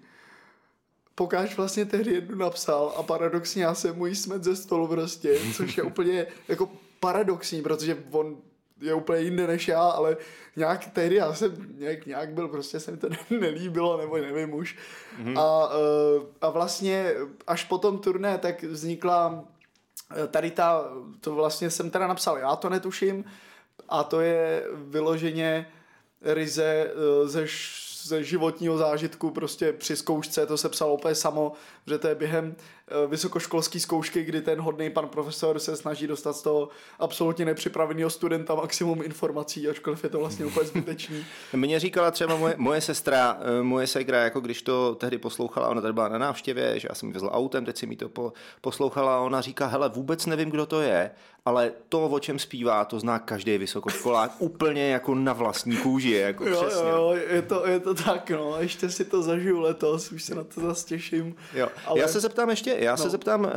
Pokáž 1.15 1.57
vlastně 1.57 1.85
tehdy 1.85 2.13
jednu 2.13 2.37
napsal 2.37 2.95
a 2.97 3.03
paradoxně 3.03 3.65
já 3.65 3.75
jsem 3.75 3.97
mu 3.97 4.07
jí 4.07 4.15
smet 4.15 4.45
ze 4.45 4.57
stolu 4.57 4.89
prostě, 4.89 5.39
což 5.55 5.77
je 5.77 5.83
úplně 5.83 6.27
jako 6.49 6.71
paradoxní, 7.01 7.63
protože 7.63 8.05
on 8.11 8.37
je 8.81 8.95
úplně 8.95 9.23
jinde 9.23 9.47
než 9.47 9.69
já, 9.69 9.83
ale 9.83 10.17
nějak 10.57 10.87
tehdy 10.87 11.15
já 11.15 11.35
jsem 11.35 11.75
nějak, 11.79 12.07
nějak 12.07 12.29
byl, 12.29 12.49
prostě 12.49 12.81
se 12.81 12.91
mi 12.91 12.97
to 12.97 13.09
nelíbilo, 13.31 13.97
nebo 13.97 14.17
nevím 14.17 14.55
už. 14.55 14.77
Mm-hmm. 15.23 15.41
A, 15.41 15.71
eh, 15.73 16.27
a 16.41 16.51
vlastně 16.51 17.15
až 17.47 17.65
po 17.65 17.79
tom 17.79 17.99
turné 17.99 18.39
tak 18.39 18.63
vznikla 18.63 19.45
eh, 20.17 20.27
tady 20.27 20.51
ta, 20.51 20.85
to 21.21 21.35
vlastně 21.35 21.71
jsem 21.71 21.91
teda 21.91 22.07
napsal, 22.07 22.39
já 22.39 22.57
to 22.57 22.69
netuším, 22.69 23.25
a 23.89 24.05
to 24.05 24.21
je 24.21 24.65
vyloženě 24.75 25.67
ryze 26.23 26.65
eh, 26.65 27.29
ze, 27.29 27.47
ze 28.09 28.25
životního 28.25 28.79
zážitku 28.79 29.31
prostě 29.31 29.73
při 29.73 29.97
zkoušce, 29.97 30.47
to 30.47 30.57
se 30.59 30.69
psalo 30.69 30.95
úplně 30.95 31.15
samo, 31.15 31.53
že 31.87 31.99
to 31.99 32.09
je 32.09 32.15
během 32.15 32.57
eh, 32.57 33.07
vysokoškolské 33.07 33.81
zkoušky, 33.81 34.25
kdy 34.25 34.41
ten 34.41 34.61
hodný 34.61 34.91
pan 34.91 35.09
profesor 35.09 35.59
se 35.59 35.77
snaží 35.77 36.07
dostat 36.07 36.33
z 36.33 36.43
toho 36.43 36.69
absolutně 36.99 37.45
nepřipraveného 37.45 38.11
studenta 38.11 38.55
maximum 38.55 39.03
informací, 39.03 39.69
ačkoliv 39.69 40.05
je 40.05 40.11
to 40.11 40.19
vlastně 40.19 40.47
úplně 40.47 40.67
zbytečný. 40.67 41.25
Mně 41.53 41.81
říkala 41.81 42.11
třeba 42.11 42.37
moje, 42.37 42.55
moje 42.57 42.81
sestra, 42.81 43.39
eh, 43.41 43.63
moje 43.63 43.87
segra, 43.87 44.25
jako 44.25 44.41
když 44.41 44.63
to 44.63 44.95
tehdy 44.95 45.19
poslouchala, 45.19 45.69
ona 45.69 45.81
tady 45.81 45.93
byla 45.93 46.09
na 46.09 46.19
návštěvě, 46.19 46.81
že 46.81 46.89
já 46.91 46.95
jsem 46.95 47.09
ji 47.09 47.21
autem, 47.21 47.65
teď 47.65 47.77
si 47.77 47.87
mi 47.87 47.97
to 47.97 48.09
po, 48.09 48.33
poslouchala 48.61 49.17
a 49.17 49.21
ona 49.21 49.41
říká, 49.41 49.67
hele, 49.67 49.89
vůbec 49.89 50.27
nevím, 50.27 50.51
kdo 50.51 50.67
to 50.67 50.81
je, 50.81 51.11
ale 51.45 51.73
to, 51.89 52.07
o 52.09 52.19
čem 52.21 52.39
zpívá, 52.39 52.85
to 52.85 53.01
zná 53.01 53.19
každý 53.19 53.59
vysokoškolák 53.59 54.33
úplně 54.39 54.89
jako 54.91 55.15
na 55.15 55.33
vlastní 55.33 55.77
kůži, 55.77 56.11
jako 56.11 56.49
Jo, 56.49 56.63
přesně. 56.67 56.89
jo, 56.89 57.15
je 57.31 57.43
to, 57.43 57.67
je 57.67 57.81
to 57.81 57.95
tak, 57.95 58.31
no, 58.31 58.57
ještě 58.59 58.91
si 58.91 59.05
to 59.05 59.23
zažiju 59.23 59.61
letos, 59.61 60.13
už 60.13 60.23
se 60.23 60.35
na 60.35 60.45
to 60.45 60.61
zase 60.61 60.87
těším. 60.87 61.37
Jo. 61.55 61.69
Ale- 61.87 62.01
Já 62.01 62.09
se 62.09 62.21
zeptám 62.21 62.51
ještě, 62.51 62.77
já 62.79 62.97
se 62.97 63.05
No. 63.05 63.11
zeptám 63.11 63.41
uh, 63.45 63.51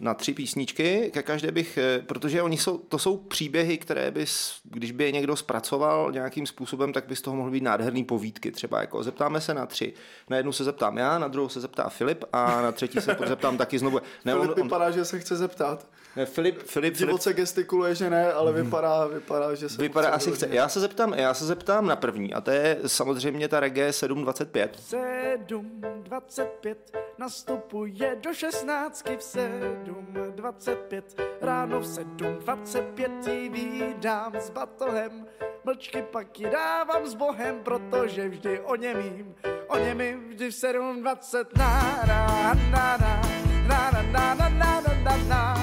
na 0.00 0.14
tři 0.14 0.34
písničky, 0.34 1.10
ke 1.14 1.22
každé 1.22 1.52
bych, 1.52 1.78
uh, 1.98 2.04
protože 2.06 2.42
oni 2.42 2.58
jsou, 2.58 2.78
to 2.78 2.98
jsou 2.98 3.16
příběhy, 3.16 3.78
které 3.78 4.10
bys, 4.10 4.54
když 4.64 4.92
by 4.92 5.04
je 5.04 5.12
někdo 5.12 5.36
zpracoval 5.36 6.12
nějakým 6.12 6.46
způsobem, 6.46 6.92
tak 6.92 7.06
by 7.06 7.16
z 7.16 7.20
toho 7.22 7.36
mohly 7.36 7.52
být 7.52 7.62
nádherný 7.62 8.04
povídky 8.04 8.50
třeba, 8.52 8.80
jako 8.80 9.02
zeptáme 9.02 9.40
se 9.40 9.54
na 9.54 9.66
tři. 9.66 9.92
Na 10.30 10.36
jednu 10.36 10.52
se 10.52 10.64
zeptám 10.64 10.98
já, 10.98 11.18
na 11.18 11.28
druhou 11.28 11.48
se 11.48 11.60
zeptá 11.60 11.88
Filip 11.88 12.24
a 12.32 12.62
na 12.62 12.72
třetí 12.72 13.00
se 13.00 13.16
zeptám 13.26 13.56
taky 13.58 13.78
znovu. 13.78 14.00
Ne, 14.24 14.32
Filip 14.32 14.48
on, 14.50 14.54
on, 14.60 14.62
vypadá, 14.66 14.90
že 14.90 15.04
se 15.04 15.18
chce 15.18 15.36
zeptat. 15.36 15.86
ne, 16.16 16.26
Filip, 16.26 16.62
Filip 16.62 16.96
Divoce 17.06 17.34
gestikuluje, 17.34 17.94
že 17.94 18.10
ne, 18.10 18.32
ale 18.32 18.52
vypadá, 18.52 19.06
vypadá, 19.06 19.54
že 19.54 19.68
se 19.68 19.82
vypadá 19.82 20.08
asi 20.08 20.32
chce. 20.32 20.48
Já 20.50 20.68
se 20.68 20.80
zeptám, 20.80 21.14
já 21.14 21.34
se 21.34 21.46
zeptám 21.46 21.86
na 21.86 21.96
první 21.96 22.34
a 22.34 22.40
to 22.40 22.50
je 22.50 22.78
samozřejmě 22.86 23.48
ta 23.48 23.60
reggae 23.60 23.92
725. 23.92 24.76
7.25 24.76 26.76
nastupuje 27.18 28.16
do 28.20 28.34
šestnáctky 28.34 29.16
v 29.16 29.20
7.25 29.20 31.02
ráno 31.40 31.80
v 31.80 31.84
7.25 31.84 33.30
ji 33.30 33.48
vídám 33.48 34.32
s 34.36 34.50
batohem 34.50 35.26
mlčky 35.64 36.02
pak 36.02 36.40
ji 36.40 36.50
dávám 36.50 37.06
s 37.06 37.14
bohem 37.14 37.60
protože 37.62 38.28
vždy 38.28 38.60
o 38.60 38.76
němým 38.76 39.34
o 39.68 39.78
němým 39.78 40.28
vždy 40.28 40.50
v 40.50 40.54
7.20 40.54 41.44
na 41.56 42.02
na 42.06 42.54
na 42.70 42.96
na 42.96 43.22
na 43.66 43.90
na 43.90 43.90
na 43.90 44.02
na 44.34 44.34
na 44.34 44.48
na 44.48 44.80
na 44.80 45.00
na 45.00 45.16
na 45.16 45.55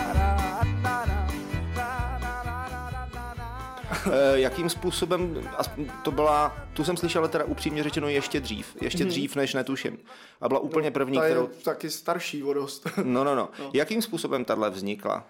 jakým 4.34 4.70
způsobem, 4.70 5.50
to 6.04 6.12
byla, 6.12 6.58
tu 6.74 6.84
jsem 6.84 6.98
slyšel 6.98 7.22
ale 7.22 7.30
teda 7.30 7.46
upřímně 7.46 7.84
řečeno 7.84 8.08
ještě 8.08 8.40
dřív, 8.40 8.78
ještě 8.82 9.06
dřív 9.06 9.36
než 9.36 9.54
netuším. 9.54 10.00
A 10.42 10.48
byla 10.48 10.60
úplně 10.60 10.92
první, 10.92 11.18
Ta 11.18 11.26
je 11.26 11.32
kterou... 11.32 11.48
taky 11.48 11.90
starší 11.90 12.44
o 12.44 12.54
dost. 12.54 12.88
No, 13.04 13.24
no, 13.24 13.36
no. 13.36 13.50
Jakým 13.74 14.02
způsobem 14.02 14.46
tahle 14.46 14.70
vznikla? 14.70 15.28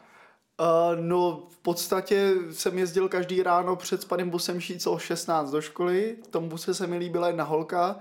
Uh, 0.60 1.02
no, 1.02 1.44
v 1.50 1.58
podstatě 1.58 2.34
jsem 2.52 2.78
jezdil 2.78 3.10
každý 3.10 3.44
ráno 3.44 3.76
před 3.76 4.02
spaným 4.02 4.30
busem 4.30 4.60
šít 4.60 4.88
o 4.88 4.98
16 4.98 5.52
do 5.52 5.62
školy. 5.62 6.16
V 6.24 6.28
tom 6.28 6.50
buse 6.50 6.74
se 6.74 6.88
mi 6.88 6.98
líbila 6.98 7.28
jedna 7.28 7.44
holka. 7.44 8.00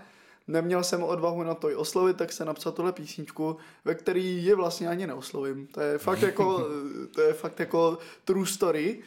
Neměl 0.49 0.85
jsem 0.85 1.03
odvahu 1.03 1.43
na 1.43 1.55
to 1.55 1.71
i 1.71 1.75
oslovit, 1.75 2.17
tak 2.17 2.33
se 2.33 2.45
napsal 2.45 2.73
tuhle 2.73 2.93
písničku, 2.93 3.57
ve 3.85 3.95
který 3.95 4.45
je 4.45 4.55
vlastně 4.55 4.89
ani 4.89 5.07
neoslovím. 5.07 5.67
To 5.67 5.81
je 5.81 5.99
fakt 5.99 6.23
jako, 6.23 6.69
to 7.15 7.21
je 7.21 7.33
fakt 7.33 7.61
jako 7.61 7.99
true 8.25 8.47
story. 8.47 8.99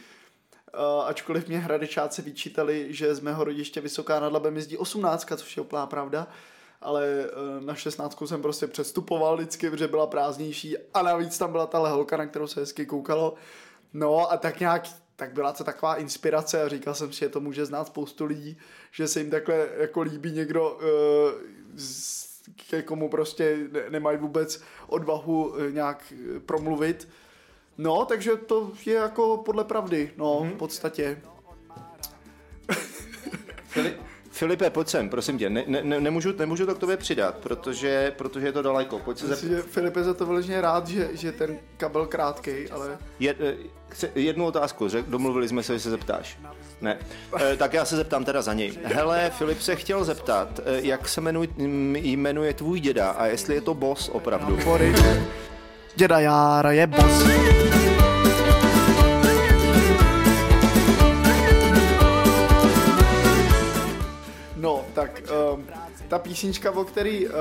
Uh, 0.78 1.08
ačkoliv 1.08 1.48
mě 1.48 1.60
hradečáci 1.60 2.22
vyčítali, 2.22 2.88
že 2.90 3.16
z 3.16 3.20
mého 3.20 3.44
rodiště 3.44 3.82
Vysoká 3.82 4.20
nad 4.20 4.34
Labem 4.34 4.56
jezdí 4.56 4.78
18, 4.78 5.28
což 5.38 5.58
je 5.58 5.64
úplná 5.64 5.88
pravda, 5.88 6.28
ale 6.82 7.26
uh, 7.58 7.66
na 7.66 7.76
16 7.76 8.22
jsem 8.26 8.42
prostě 8.42 8.68
přestupoval 8.68 9.38
vždycky, 9.38 9.70
protože 9.70 9.88
byla 9.88 10.08
prázdnější 10.08 10.78
a 10.94 11.02
navíc 11.02 11.38
tam 11.38 11.52
byla 11.52 11.68
ta 11.68 11.78
holka, 11.78 12.18
na 12.18 12.26
kterou 12.26 12.48
se 12.48 12.60
hezky 12.60 12.86
koukalo. 12.86 13.34
No 13.94 14.32
a 14.32 14.38
tak 14.38 14.60
nějak 14.60 14.88
tak 15.16 15.34
byla 15.34 15.54
to 15.54 15.64
taková 15.64 15.96
inspirace 15.96 16.64
a 16.64 16.68
říkal 16.68 16.94
jsem 16.94 17.14
si, 17.14 17.20
že 17.20 17.30
to 17.30 17.40
může 17.40 17.66
znát 17.66 17.88
spoustu 17.88 18.26
lidí, 18.26 18.58
že 18.92 19.08
se 19.08 19.20
jim 19.20 19.30
takhle 19.30 19.70
jako 19.78 20.02
líbí 20.02 20.32
někdo, 20.32 20.80
z, 21.76 22.26
ke 22.70 22.82
komu 22.82 23.10
prostě 23.10 23.58
ne, 23.72 23.90
nemají 23.90 24.18
vůbec 24.18 24.62
odvahu 24.88 25.56
eh, 25.58 25.72
nějak 25.72 26.14
eh, 26.36 26.40
promluvit. 26.40 27.08
No, 27.78 28.06
takže 28.06 28.36
to 28.36 28.72
je 28.86 28.94
jako 28.94 29.38
podle 29.38 29.64
pravdy, 29.64 30.12
no, 30.18 30.48
v 30.54 30.58
podstatě. 30.58 31.18
Filip, 33.68 33.94
Filipe, 34.32 34.70
pojď 34.70 34.88
sem, 34.88 35.10
prosím 35.10 35.38
tě. 35.38 35.50
Ne, 35.50 35.64
ne, 35.68 35.84
ne- 35.84 36.00
nemůžu, 36.02 36.34
nemůžu 36.40 36.66
to 36.66 36.76
k 36.76 36.80
tobě 36.80 36.98
přidat, 36.98 37.36
protože, 37.38 38.14
protože 38.18 38.46
je 38.48 38.52
to 38.52 38.62
daleko. 38.62 39.00
Pojď 39.00 39.18
se 39.18 39.26
Myslím, 39.28 39.50
zeptat. 39.50 39.66
že 39.68 39.72
Filip 39.74 39.96
je 39.96 40.04
za 40.04 40.14
to 40.14 40.26
vyloženě 40.26 40.62
rád, 40.62 40.88
že, 40.88 41.10
že 41.14 41.32
ten 41.32 41.58
kabel 41.78 42.06
krátkej, 42.06 42.68
ale 42.72 42.98
Je, 43.20 43.36
eh, 43.40 43.56
chce- 43.90 44.10
jednu 44.16 44.46
otázku, 44.46 44.88
řek, 44.90 45.06
domluvili 45.06 45.48
jsme 45.48 45.64
se, 45.64 45.74
že 45.74 45.80
se 45.80 45.90
zeptáš. 45.90 46.40
Ne. 46.82 46.98
Eh, 47.40 47.58
tak 47.58 47.74
já 47.74 47.86
se 47.86 47.96
zeptám 47.96 48.26
teda 48.26 48.42
za 48.42 48.54
něj. 48.54 48.74
Hele, 48.84 49.32
Filip 49.38 49.62
se 49.62 49.76
chtěl 49.76 50.04
zeptat, 50.04 50.60
eh, 50.66 50.80
jak 50.84 51.08
se 51.10 51.22
jmenuje, 51.22 51.48
jmenuje 51.96 52.54
tvůj 52.54 52.80
děda 52.80 53.10
a 53.10 53.26
jestli 53.26 53.56
je 53.56 53.62
to 53.62 53.74
boss 53.74 54.10
opravdu. 54.10 54.58
Děda 55.98 56.20
Jára 56.20 56.72
je 56.72 56.88
boss. 56.88 57.24
No, 64.56 64.86
tak 64.94 65.22
um, 65.54 65.68
ta 66.08 66.20
písnička, 66.20 66.72
o 66.72 66.84
který, 66.84 67.28
um, 67.28 67.34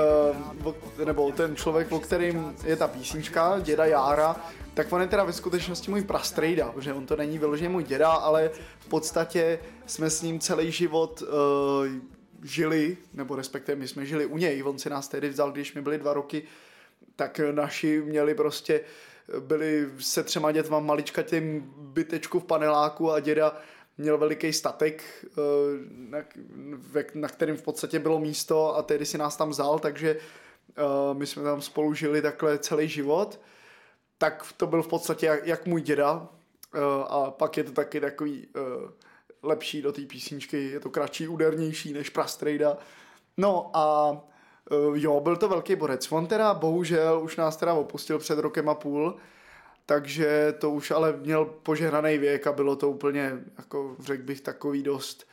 o, 0.63 0.75
nebo 1.05 1.31
ten 1.31 1.55
člověk, 1.55 1.91
o 1.91 1.99
kterým 1.99 2.55
je 2.63 2.75
ta 2.75 2.87
písnička, 2.87 3.59
děda 3.59 3.85
Jára, 3.85 4.35
tak 4.73 4.93
on 4.93 5.01
je 5.01 5.07
teda 5.07 5.23
ve 5.23 5.33
skutečnosti 5.33 5.91
můj 5.91 6.01
prastrejda, 6.01 6.71
protože 6.71 6.93
on 6.93 7.05
to 7.05 7.15
není 7.15 7.37
vyloženě 7.37 7.69
můj 7.69 7.83
děda, 7.83 8.09
ale 8.09 8.51
v 8.79 8.87
podstatě 8.87 9.59
jsme 9.85 10.09
s 10.09 10.21
ním 10.21 10.39
celý 10.39 10.71
život 10.71 11.21
uh, 11.21 11.87
žili, 12.43 12.97
nebo 13.13 13.35
respektive 13.35 13.75
my 13.75 13.87
jsme 13.87 14.05
žili 14.05 14.25
u 14.25 14.37
něj, 14.37 14.63
on 14.63 14.79
si 14.79 14.89
nás 14.89 15.07
tehdy 15.07 15.29
vzal, 15.29 15.51
když 15.51 15.73
mi 15.73 15.81
byli 15.81 15.97
dva 15.97 16.13
roky, 16.13 16.43
tak 17.15 17.39
naši 17.51 18.01
měli 18.01 18.35
prostě, 18.35 18.81
byli 19.39 19.89
se 19.99 20.23
třema 20.23 20.51
dětma 20.51 20.79
v 20.79 20.83
maličkatém 20.83 21.73
bytečku 21.77 22.39
v 22.39 22.43
paneláku 22.43 23.11
a 23.11 23.19
děda 23.19 23.61
měl 23.97 24.17
veliký 24.17 24.53
statek, 24.53 25.03
eh, 25.25 25.41
na, 25.89 26.19
na 27.13 27.27
kterým 27.27 27.57
v 27.57 27.61
podstatě 27.61 27.99
bylo 27.99 28.19
místo 28.19 28.75
a 28.75 28.83
tehdy 28.83 29.05
si 29.05 29.17
nás 29.17 29.37
tam 29.37 29.49
vzal, 29.49 29.79
takže 29.79 30.17
eh, 30.19 31.13
my 31.13 31.27
jsme 31.27 31.43
tam 31.43 31.61
spolu 31.61 31.93
žili 31.93 32.21
takhle 32.21 32.57
celý 32.57 32.87
život. 32.87 33.39
Tak 34.17 34.45
to 34.57 34.67
byl 34.67 34.83
v 34.83 34.87
podstatě 34.87 35.25
jak, 35.25 35.47
jak 35.47 35.65
můj 35.65 35.81
děda 35.81 36.27
eh, 36.75 36.79
a 37.07 37.31
pak 37.31 37.57
je 37.57 37.63
to 37.63 37.71
taky 37.71 37.99
takový 37.99 38.47
lepší 39.43 39.81
do 39.81 39.91
té 39.91 40.01
písničky, 40.01 40.69
je 40.69 40.79
to 40.79 40.89
kratší, 40.89 41.27
údernější 41.27 41.93
než 41.93 42.09
Prastrejda. 42.09 42.77
No 43.37 43.71
a 43.73 44.17
jo, 44.93 45.19
byl 45.19 45.37
to 45.37 45.49
velký 45.49 45.75
borec. 45.75 46.11
On 46.11 46.27
teda 46.27 46.53
bohužel 46.53 47.21
už 47.23 47.37
nás 47.37 47.57
teda 47.57 47.73
opustil 47.73 48.19
před 48.19 48.39
rokem 48.39 48.69
a 48.69 48.75
půl, 48.75 49.15
takže 49.85 50.53
to 50.59 50.71
už 50.71 50.91
ale 50.91 51.13
měl 51.13 51.45
požehnaný 51.45 52.17
věk 52.17 52.47
a 52.47 52.51
bylo 52.51 52.75
to 52.75 52.89
úplně, 52.89 53.31
jako 53.57 53.95
řekl 53.99 54.23
bych, 54.23 54.41
takový 54.41 54.83
dost, 54.83 55.27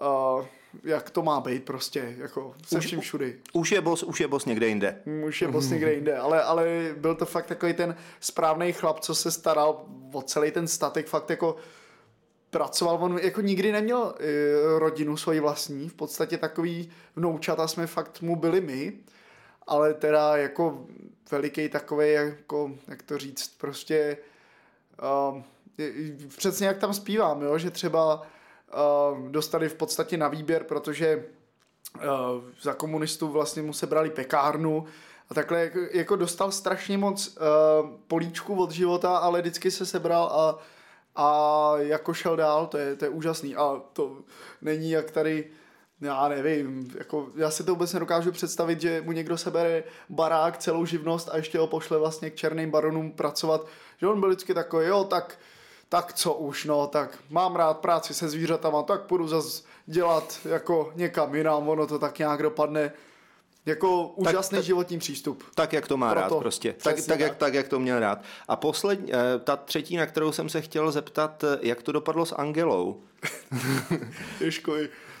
uh, 0.00 0.44
jak 0.84 1.10
to 1.10 1.22
má 1.22 1.40
být 1.40 1.64
prostě, 1.64 2.14
jako 2.18 2.54
se 2.66 2.80
vším 2.80 3.00
všudy. 3.00 3.36
Už 3.52 3.72
je 3.72 3.80
boss, 3.80 4.02
už 4.02 4.20
je 4.20 4.28
boss 4.28 4.44
někde 4.44 4.68
jinde. 4.68 5.02
Už 5.26 5.42
je 5.42 5.48
boss 5.48 5.70
někde 5.70 5.94
jinde, 5.94 6.16
ale, 6.16 6.42
ale 6.42 6.94
byl 6.96 7.14
to 7.14 7.26
fakt 7.26 7.46
takový 7.46 7.74
ten 7.74 7.96
správný 8.20 8.72
chlap, 8.72 9.00
co 9.00 9.14
se 9.14 9.30
staral 9.30 9.84
o 10.12 10.22
celý 10.22 10.50
ten 10.50 10.68
statek, 10.68 11.06
fakt 11.06 11.30
jako 11.30 11.56
pracoval, 12.56 12.98
on 13.00 13.18
jako 13.18 13.40
nikdy 13.40 13.72
neměl 13.72 13.98
uh, 13.98 14.78
rodinu 14.78 15.16
svoji 15.16 15.40
vlastní, 15.40 15.88
v 15.88 15.94
podstatě 15.94 16.38
takový 16.38 16.90
vnoučata 17.16 17.68
jsme 17.68 17.86
fakt 17.86 18.22
mu 18.22 18.36
byli 18.36 18.60
my, 18.60 18.92
ale 19.66 19.94
teda 19.94 20.36
jako 20.36 20.86
veliký 21.30 21.68
takový, 21.68 22.12
jako, 22.12 22.70
jak 22.88 23.02
to 23.02 23.18
říct, 23.18 23.54
prostě 23.58 24.16
uh, 25.32 25.42
přesně 26.36 26.66
jak 26.66 26.78
tam 26.78 26.94
zpívám, 26.94 27.42
jo, 27.42 27.58
že 27.58 27.70
třeba 27.70 28.22
uh, 28.22 29.28
dostali 29.28 29.68
v 29.68 29.74
podstatě 29.74 30.16
na 30.16 30.28
výběr, 30.28 30.64
protože 30.64 31.24
uh, 31.96 32.02
za 32.62 32.74
komunistů 32.74 33.28
vlastně 33.28 33.62
mu 33.62 33.72
sebrali 33.72 34.10
pekárnu 34.10 34.84
a 35.30 35.34
takhle 35.34 35.60
jako, 35.60 35.78
jako 35.92 36.16
dostal 36.16 36.52
strašně 36.52 36.98
moc 36.98 37.36
uh, 37.36 37.90
políčku 38.06 38.62
od 38.62 38.70
života, 38.70 39.16
ale 39.16 39.40
vždycky 39.40 39.70
se 39.70 39.86
sebral 39.86 40.24
a, 40.24 40.58
a 41.16 41.72
jako 41.76 42.14
šel 42.14 42.36
dál, 42.36 42.66
to 42.66 42.78
je, 42.78 42.96
to 42.96 43.04
je 43.04 43.08
úžasný 43.08 43.56
a 43.56 43.82
to 43.92 44.16
není 44.62 44.90
jak 44.90 45.10
tady 45.10 45.50
já 46.00 46.28
nevím, 46.28 46.92
jako 46.98 47.28
já 47.34 47.50
si 47.50 47.64
to 47.64 47.72
vůbec 47.72 47.92
nedokážu 47.92 48.32
představit, 48.32 48.80
že 48.80 49.02
mu 49.02 49.12
někdo 49.12 49.38
sebere 49.38 49.84
barák, 50.08 50.58
celou 50.58 50.84
živnost 50.84 51.28
a 51.32 51.36
ještě 51.36 51.58
ho 51.58 51.66
pošle 51.66 51.98
vlastně 51.98 52.30
k 52.30 52.34
černým 52.34 52.70
baronům 52.70 53.12
pracovat, 53.12 53.66
že 54.00 54.06
on 54.06 54.20
byl 54.20 54.28
vždycky 54.28 54.54
takový, 54.54 54.86
jo, 54.86 55.04
tak, 55.04 55.38
tak 55.88 56.12
co 56.12 56.34
už, 56.34 56.64
no, 56.64 56.86
tak 56.86 57.18
mám 57.30 57.56
rád 57.56 57.78
práci 57.78 58.14
se 58.14 58.28
zvířatama, 58.28 58.82
tak 58.82 59.02
půjdu 59.02 59.28
zase 59.28 59.62
dělat 59.86 60.38
jako 60.44 60.92
někam 60.94 61.34
jinam, 61.34 61.68
ono 61.68 61.86
to 61.86 61.98
tak 61.98 62.18
nějak 62.18 62.42
dopadne. 62.42 62.92
Jako 63.66 64.08
úžasný 64.08 64.58
tak, 64.58 64.64
životní 64.64 64.98
přístup. 64.98 65.44
Tak, 65.54 65.72
jak 65.72 65.88
to 65.88 65.96
má 65.96 66.12
Proto, 66.12 66.34
rád 66.34 66.38
prostě. 66.38 66.74
Tak, 66.82 66.96
tak, 67.06 67.20
jak, 67.20 67.36
tak, 67.36 67.54
jak 67.54 67.68
to 67.68 67.78
měl 67.78 68.00
rád. 68.00 68.22
A 68.48 68.56
poslední, 68.56 69.14
eh, 69.14 69.18
ta 69.44 69.56
třetí, 69.56 69.96
na 69.96 70.06
kterou 70.06 70.32
jsem 70.32 70.48
se 70.48 70.60
chtěl 70.60 70.92
zeptat, 70.92 71.44
eh, 71.44 71.58
jak 71.62 71.82
to 71.82 71.92
dopadlo 71.92 72.26
s 72.26 72.34
Angelou? 72.34 73.00
Ježko, 74.40 74.76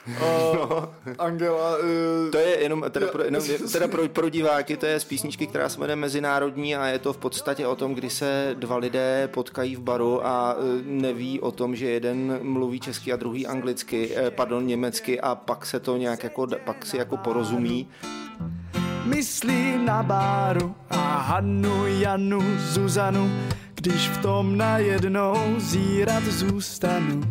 Uh, 0.06 0.84
Angela... 1.18 1.76
Uh, 1.78 2.30
to 2.30 2.38
je 2.38 2.62
jenom, 2.62 2.84
teda, 2.90 3.06
pro, 3.06 3.22
jenom, 3.24 3.42
teda 3.72 3.88
pro, 3.88 4.08
pro 4.08 4.28
diváky, 4.28 4.76
to 4.76 4.86
je 4.86 5.00
z 5.00 5.04
písničky, 5.04 5.46
která 5.46 5.68
se 5.68 5.80
jmenuje 5.80 5.96
Mezinárodní 5.96 6.76
a 6.76 6.86
je 6.86 6.98
to 6.98 7.12
v 7.12 7.16
podstatě 7.16 7.66
o 7.66 7.76
tom, 7.76 7.94
kdy 7.94 8.10
se 8.10 8.50
dva 8.58 8.76
lidé 8.76 9.28
potkají 9.32 9.76
v 9.76 9.80
baru 9.80 10.26
a 10.26 10.54
uh, 10.54 10.62
neví 10.84 11.40
o 11.40 11.50
tom, 11.50 11.76
že 11.76 11.90
jeden 11.90 12.38
mluví 12.42 12.80
česky 12.80 13.12
a 13.12 13.16
druhý 13.16 13.46
anglicky, 13.46 14.10
eh, 14.16 14.30
pardon, 14.30 14.66
německy 14.66 15.20
a 15.20 15.34
pak 15.34 15.66
se 15.66 15.80
to 15.80 15.96
nějak 15.96 16.24
jako, 16.24 16.46
pak 16.64 16.86
si 16.86 16.96
jako 16.96 17.16
porozumí. 17.16 17.88
Myslí 19.04 19.78
na 19.84 20.02
báru 20.02 20.74
a 20.90 21.18
Hannu, 21.18 21.86
Janu, 21.86 22.40
Zuzanu, 22.58 23.30
když 23.74 24.08
v 24.08 24.22
tom 24.22 24.56
najednou 24.56 25.36
zírat 25.58 26.24
zůstanu 26.24 27.22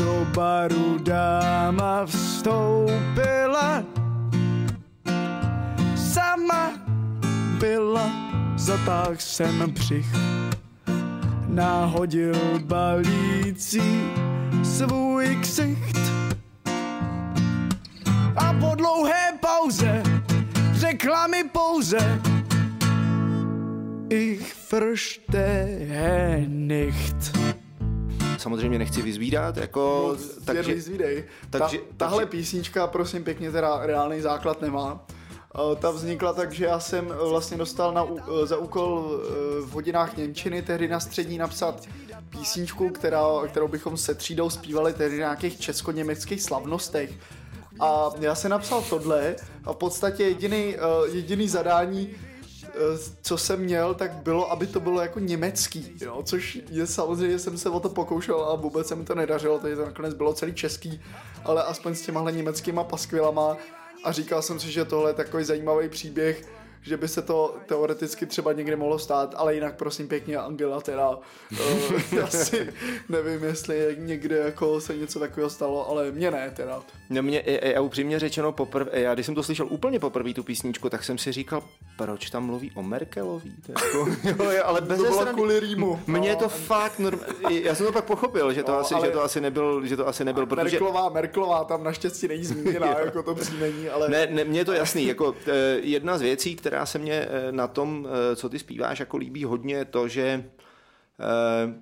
do 0.00 0.26
baru 0.34 0.98
dáma 0.98 2.06
vstoupila. 2.06 3.84
Sama 5.96 6.72
byla, 7.60 8.10
zatáhl 8.56 9.14
jsem 9.18 9.70
břich, 9.70 10.06
náhodil 11.48 12.34
balící 12.64 14.10
svůj 14.62 15.36
ksicht. 15.40 16.19
Po 18.60 18.74
dlouhé 18.74 19.38
pauze 19.40 20.02
řekla 20.72 21.26
mi 21.26 21.44
pouze 21.44 22.20
Ich 24.10 24.54
verstehe 24.72 26.44
nicht 26.48 27.40
samozřejmě 28.40 28.78
nechci 28.78 29.02
vyzvídat, 29.02 29.56
jako... 29.56 30.14
No, 30.18 30.42
takže, 30.44 30.74
vyzvídej. 30.74 31.24
Takže, 31.50 31.78
Ta, 31.78 31.84
tahle 31.96 32.24
takže... 32.24 32.30
písnička, 32.30 32.86
prosím 32.86 33.24
pěkně, 33.24 33.52
teda 33.52 33.86
reálný 33.86 34.20
základ 34.20 34.62
nemá. 34.62 35.06
Eh, 35.54 35.76
ta 35.76 35.90
vznikla 35.90 36.32
tak, 36.32 36.52
že 36.52 36.64
já 36.64 36.80
jsem 36.80 37.12
eh, 37.12 37.28
vlastně 37.28 37.56
dostal 37.56 37.94
na, 37.94 38.06
eh, 38.42 38.46
za 38.46 38.56
úkol 38.56 39.20
v 39.60 39.70
hodinách 39.70 40.16
Němčiny 40.16 40.62
tehdy 40.62 40.88
na 40.88 41.00
střední 41.00 41.38
napsat 41.38 41.88
písničku, 42.30 42.90
která, 42.90 43.24
kterou 43.48 43.68
bychom 43.68 43.96
se 43.96 44.14
třídou 44.14 44.50
zpívali 44.50 44.92
tehdy 44.92 45.18
na 45.18 45.20
nějakých 45.20 45.60
česko-německých 45.60 46.42
slavnostech. 46.42 47.10
A 47.80 48.10
já 48.20 48.34
jsem 48.34 48.50
napsal 48.50 48.82
tohle. 48.82 49.36
A 49.64 49.72
v 49.72 49.76
podstatě 49.76 50.24
jediný, 50.24 50.76
jediný 51.12 51.48
zadání 51.48 52.14
Eh, 52.74 52.98
co 53.22 53.38
jsem 53.38 53.60
měl, 53.60 53.94
tak 53.94 54.12
bylo, 54.12 54.52
aby 54.52 54.66
to 54.66 54.80
bylo 54.80 55.00
jako 55.00 55.18
německý, 55.18 55.92
jo, 56.00 56.22
což 56.24 56.58
je 56.70 56.86
samozřejmě, 56.86 57.38
jsem 57.38 57.58
se 57.58 57.70
o 57.70 57.80
to 57.80 57.88
pokoušel 57.88 58.44
a 58.44 58.54
vůbec 58.54 58.86
se 58.86 58.94
mi 58.94 59.04
to 59.04 59.14
nedařilo, 59.14 59.58
takže 59.58 59.76
to 59.76 59.84
nakonec 59.84 60.14
bylo 60.14 60.34
celý 60.34 60.54
český, 60.54 61.00
ale 61.44 61.64
aspoň 61.64 61.94
s 61.94 62.02
těmahle 62.02 62.32
německýma 62.32 62.84
paskvilama. 62.84 63.56
A 64.04 64.12
říkal 64.12 64.42
jsem 64.42 64.60
si, 64.60 64.72
že 64.72 64.84
tohle 64.84 65.10
je 65.10 65.14
takový 65.14 65.44
zajímavý 65.44 65.88
příběh, 65.88 66.48
že 66.82 66.96
by 66.96 67.08
se 67.08 67.22
to 67.22 67.56
teoreticky 67.66 68.26
třeba 68.26 68.52
někde 68.52 68.76
mohlo 68.76 68.98
stát, 68.98 69.34
ale 69.36 69.54
jinak 69.54 69.76
prosím 69.76 70.08
pěkně 70.08 70.36
Angela 70.36 70.80
teda 70.80 71.10
uh, 72.10 72.24
asi 72.24 72.72
nevím, 73.08 73.44
jestli 73.44 73.96
někde 73.98 74.36
jako 74.36 74.80
se 74.80 74.96
něco 74.96 75.20
takového 75.20 75.50
stalo, 75.50 75.88
ale 75.88 76.10
mě 76.10 76.30
ne 76.30 76.52
teda. 76.56 76.82
No 77.10 77.22
mě, 77.22 77.42
já 77.62 77.80
upřímně 77.80 78.18
řečeno, 78.18 78.52
poprvé, 78.52 78.90
já 78.92 79.14
když 79.14 79.26
jsem 79.26 79.34
to 79.34 79.42
slyšel 79.42 79.66
úplně 79.70 80.00
poprvé 80.00 80.34
tu 80.34 80.42
písničku, 80.42 80.90
tak 80.90 81.04
jsem 81.04 81.18
si 81.18 81.32
říkal, 81.32 81.62
proč 81.96 82.30
tam 82.30 82.46
mluví 82.46 82.72
o 82.74 82.82
Merkelový? 82.82 83.54
To 83.66 83.72
jako, 83.72 84.44
jo, 84.44 84.62
ale 84.64 84.80
bez 84.80 84.98
to 84.98 85.04
bylo 85.04 85.26
kvůli 85.26 85.60
rýmu. 85.60 86.00
Mně 86.06 86.32
no. 86.32 86.36
to 86.36 86.48
fakt, 86.48 86.98
norm... 86.98 87.20
já 87.50 87.74
jsem 87.74 87.86
to 87.86 87.92
pak 87.92 88.04
pochopil, 88.04 88.52
že 88.52 88.62
to, 88.62 88.72
no, 88.72 88.78
asi, 88.78 88.94
že 89.04 89.10
to 89.10 89.22
asi 89.22 89.40
nebyl, 89.40 89.86
že 89.86 89.96
to 89.96 90.08
asi 90.08 90.24
nebyl, 90.24 90.46
protože... 90.46 90.62
Merklová, 90.62 91.08
Merklová 91.08 91.64
tam 91.64 91.84
naštěstí 91.84 92.28
není 92.28 92.44
zmíněná, 92.44 92.86
jako 93.04 93.22
to 93.22 93.34
příjmení, 93.34 93.88
ale... 93.88 94.08
Ne, 94.08 94.26
ne, 94.26 94.44
mně 94.44 94.60
je 94.60 94.64
to 94.64 94.72
jasný, 94.72 95.06
jako 95.06 95.34
eh, 95.46 95.52
jedna 95.82 96.18
z 96.18 96.20
věcí, 96.20 96.56
která 96.56 96.69
která 96.70 96.86
se 96.86 96.98
mě 96.98 97.12
eh, 97.12 97.52
na 97.52 97.66
tom, 97.66 98.08
eh, 98.08 98.36
co 98.36 98.48
ty 98.48 98.58
zpíváš, 98.58 99.00
jako 99.00 99.16
líbí 99.16 99.44
hodně, 99.44 99.84
to, 99.84 100.08
že 100.08 100.50
eh, 101.20 101.74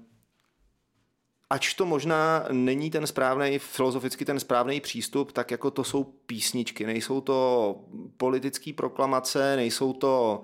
ač 1.51 1.75
to 1.75 1.87
možná 1.87 2.47
není 2.53 2.91
ten 2.91 3.07
správný, 3.07 3.59
filozoficky 3.59 4.25
ten 4.25 4.41
správný 4.41 4.81
přístup, 4.81 5.33
tak 5.33 5.51
jako 5.51 5.71
to 5.71 5.85
jsou 5.85 6.05
písničky, 6.05 6.87
nejsou 6.87 7.21
to 7.21 7.81
politické 8.17 8.73
proklamace, 8.73 9.57
nejsou 9.57 9.93
to 9.93 10.43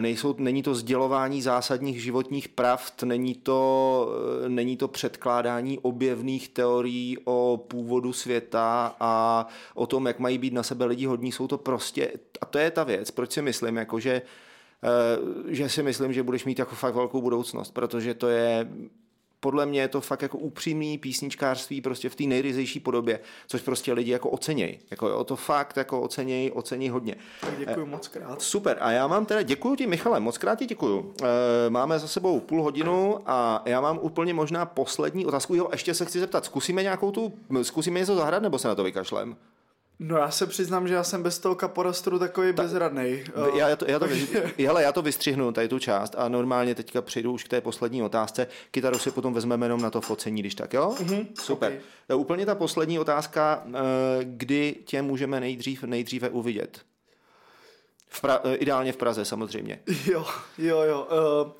nejsou, 0.00 0.34
není 0.38 0.62
to 0.62 0.74
sdělování 0.74 1.42
zásadních 1.42 2.02
životních 2.02 2.48
pravd, 2.48 3.02
není 3.02 3.34
to, 3.34 4.08
není 4.48 4.76
to 4.76 4.88
předkládání 4.88 5.78
objevných 5.78 6.48
teorií 6.48 7.18
o 7.24 7.64
původu 7.68 8.12
světa 8.12 8.96
a 9.00 9.46
o 9.74 9.86
tom, 9.86 10.06
jak 10.06 10.18
mají 10.18 10.38
být 10.38 10.52
na 10.52 10.62
sebe 10.62 10.84
lidi 10.84 11.06
hodní, 11.06 11.32
jsou 11.32 11.46
to 11.46 11.58
prostě 11.58 12.12
a 12.40 12.46
to 12.46 12.58
je 12.58 12.70
ta 12.70 12.84
věc, 12.84 13.10
proč 13.10 13.32
si 13.32 13.42
myslím, 13.42 13.76
jako 13.76 14.00
že, 14.00 14.22
eh, 14.84 15.54
že 15.54 15.68
si 15.68 15.82
myslím, 15.82 16.12
že 16.12 16.22
budeš 16.22 16.44
mít 16.44 16.58
jako 16.58 16.74
fakt 16.74 16.94
velkou 16.94 17.20
budoucnost, 17.20 17.70
protože 17.70 18.14
to 18.14 18.28
je 18.28 18.68
podle 19.40 19.66
mě 19.66 19.80
je 19.80 19.88
to 19.88 20.00
fakt 20.00 20.22
jako 20.22 20.38
upřímný 20.38 20.98
písničkářství 20.98 21.80
prostě 21.80 22.08
v 22.08 22.14
té 22.14 22.24
nejryzejší 22.24 22.80
podobě, 22.80 23.20
což 23.46 23.62
prostě 23.62 23.92
lidi 23.92 24.10
jako 24.10 24.30
ocenějí. 24.30 24.78
Jako 24.90 25.08
jo, 25.08 25.24
to 25.24 25.36
fakt 25.36 25.76
jako 25.76 26.00
ocenějí, 26.00 26.50
ocení 26.50 26.88
hodně. 26.88 27.16
Tak 27.40 27.58
děkuji 27.58 27.86
moc 27.86 28.08
krát. 28.08 28.42
Super. 28.42 28.76
A 28.80 28.90
já 28.90 29.06
mám 29.06 29.26
teda, 29.26 29.42
děkuji 29.42 29.76
ti 29.76 29.86
Michale, 29.86 30.20
moc 30.20 30.38
krát 30.38 30.58
ti 30.58 30.66
děkuji. 30.66 31.14
E, 31.22 31.70
máme 31.70 31.98
za 31.98 32.08
sebou 32.08 32.40
půl 32.40 32.62
hodinu 32.62 33.18
a 33.26 33.62
já 33.64 33.80
mám 33.80 33.98
úplně 34.02 34.34
možná 34.34 34.66
poslední 34.66 35.26
otázku. 35.26 35.54
Jo, 35.54 35.68
ještě 35.72 35.94
se 35.94 36.04
chci 36.04 36.20
zeptat, 36.20 36.44
zkusíme 36.44 36.82
nějakou 36.82 37.10
tu, 37.10 37.32
zkusíme 37.62 38.00
něco 38.00 38.16
zahrát 38.16 38.42
nebo 38.42 38.58
se 38.58 38.68
na 38.68 38.74
to 38.74 38.84
vykašlem? 38.84 39.36
No 40.02 40.16
já 40.18 40.30
se 40.30 40.46
přiznám, 40.46 40.88
že 40.88 40.94
já 40.94 41.04
jsem 41.04 41.22
bez 41.22 41.38
toho 41.38 41.54
kaporastru 41.54 42.18
takový 42.18 42.52
Ta, 42.52 42.62
bezradný. 42.62 43.24
Já, 43.54 43.68
já, 43.68 43.76
to, 43.76 43.84
já, 43.90 43.98
to, 43.98 44.06
hele, 44.58 44.82
já 44.82 44.92
to 44.92 45.02
vystřihnu, 45.02 45.52
tady 45.52 45.68
tu 45.68 45.78
část 45.78 46.14
a 46.18 46.28
normálně 46.28 46.74
teďka 46.74 47.02
přijdu 47.02 47.32
už 47.32 47.44
k 47.44 47.48
té 47.48 47.60
poslední 47.60 48.02
otázce. 48.02 48.46
Kytaru 48.70 48.98
si 48.98 49.10
potom 49.10 49.34
vezmeme 49.34 49.66
jenom 49.66 49.82
na 49.82 49.90
to 49.90 50.00
focení, 50.00 50.42
když 50.42 50.54
tak, 50.54 50.72
jo? 50.72 50.94
Mm-hmm, 50.98 51.26
Super. 51.40 51.72
Okay. 52.08 52.16
Úplně 52.20 52.46
ta 52.46 52.54
poslední 52.54 52.98
otázka, 52.98 53.62
eh, 53.66 53.78
kdy 54.22 54.76
tě 54.84 55.02
můžeme 55.02 55.40
nejdřív, 55.40 55.84
nejdříve 55.84 56.28
uvidět? 56.28 56.80
V 58.08 58.20
pra, 58.20 58.40
eh, 58.44 58.54
ideálně 58.54 58.92
v 58.92 58.96
Praze 58.96 59.24
samozřejmě. 59.24 59.80
Jo, 60.06 60.26
jo, 60.58 60.80
jo. 60.80 61.08
Uh... 61.44 61.52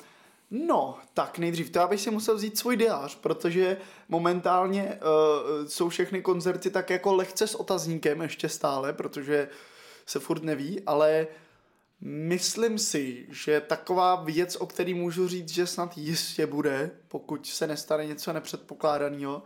No, 0.51 0.97
tak 1.13 1.37
nejdřív, 1.37 1.69
to 1.69 1.79
já 1.79 1.87
bych 1.87 2.01
si 2.01 2.11
musel 2.11 2.35
vzít 2.35 2.57
svůj 2.57 2.77
diář, 2.77 3.15
protože 3.15 3.77
momentálně 4.09 4.83
uh, 4.83 5.67
jsou 5.67 5.89
všechny 5.89 6.21
koncerty 6.21 6.69
tak 6.69 6.89
jako 6.89 7.13
lehce 7.13 7.47
s 7.47 7.55
otazníkem 7.55 8.21
ještě 8.21 8.49
stále, 8.49 8.93
protože 8.93 9.49
se 10.05 10.19
furt 10.19 10.43
neví, 10.43 10.81
ale 10.85 11.27
Myslím 12.03 12.79
si, 12.79 13.25
že 13.29 13.61
taková 13.61 14.15
věc, 14.15 14.55
o 14.55 14.65
který 14.65 14.93
můžu 14.93 15.27
říct, 15.27 15.49
že 15.49 15.67
snad 15.67 15.97
jistě 15.97 16.45
bude, 16.45 16.91
pokud 17.07 17.47
se 17.47 17.67
nestane 17.67 18.05
něco 18.05 18.33
nepředpokládaného, 18.33 19.43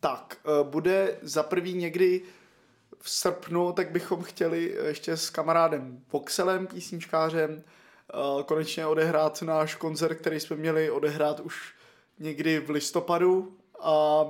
tak 0.00 0.38
eh, 0.38 0.64
bude 0.64 1.18
za 1.22 1.42
prvý 1.42 1.74
někdy 1.74 2.22
v 3.00 3.10
srpnu, 3.10 3.72
tak 3.72 3.90
bychom 3.90 4.22
chtěli 4.22 4.76
ještě 4.86 5.16
s 5.16 5.30
kamarádem 5.30 6.04
Voxelem, 6.12 6.66
písničkářem, 6.66 7.64
konečně 8.46 8.86
odehrát 8.86 9.42
náš 9.42 9.74
koncert, 9.74 10.14
který 10.14 10.40
jsme 10.40 10.56
měli 10.56 10.90
odehrát 10.90 11.40
už 11.40 11.74
někdy 12.18 12.58
v 12.58 12.70
listopadu. 12.70 13.56
A 13.80 14.24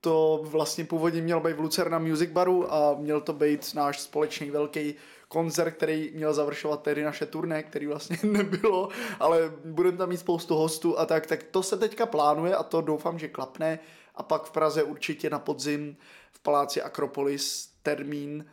to 0.00 0.40
vlastně 0.44 0.84
původně 0.84 1.22
měl 1.22 1.40
být 1.40 1.52
v 1.52 1.60
Lucerna 1.60 1.98
Music 1.98 2.30
Baru 2.30 2.74
a 2.74 2.94
měl 2.98 3.20
to 3.20 3.32
být 3.32 3.74
náš 3.74 4.00
společný 4.00 4.50
velký 4.50 4.94
koncert, 5.28 5.70
který 5.70 6.10
měl 6.14 6.34
završovat 6.34 6.82
tedy 6.82 7.02
naše 7.02 7.26
turné, 7.26 7.62
který 7.62 7.86
vlastně 7.86 8.18
nebylo, 8.28 8.88
ale 9.20 9.52
budeme 9.64 9.98
tam 9.98 10.08
mít 10.08 10.16
spoustu 10.16 10.54
hostů 10.54 10.98
a 10.98 11.06
tak, 11.06 11.26
tak 11.26 11.42
to 11.42 11.62
se 11.62 11.76
teďka 11.76 12.06
plánuje 12.06 12.56
a 12.56 12.62
to 12.62 12.80
doufám, 12.80 13.18
že 13.18 13.28
klapne. 13.28 13.78
A 14.14 14.22
pak 14.22 14.44
v 14.44 14.50
Praze 14.50 14.82
určitě 14.82 15.30
na 15.30 15.38
podzim 15.38 15.96
v 16.32 16.40
paláci 16.40 16.82
Akropolis 16.82 17.70
termín 17.82 18.46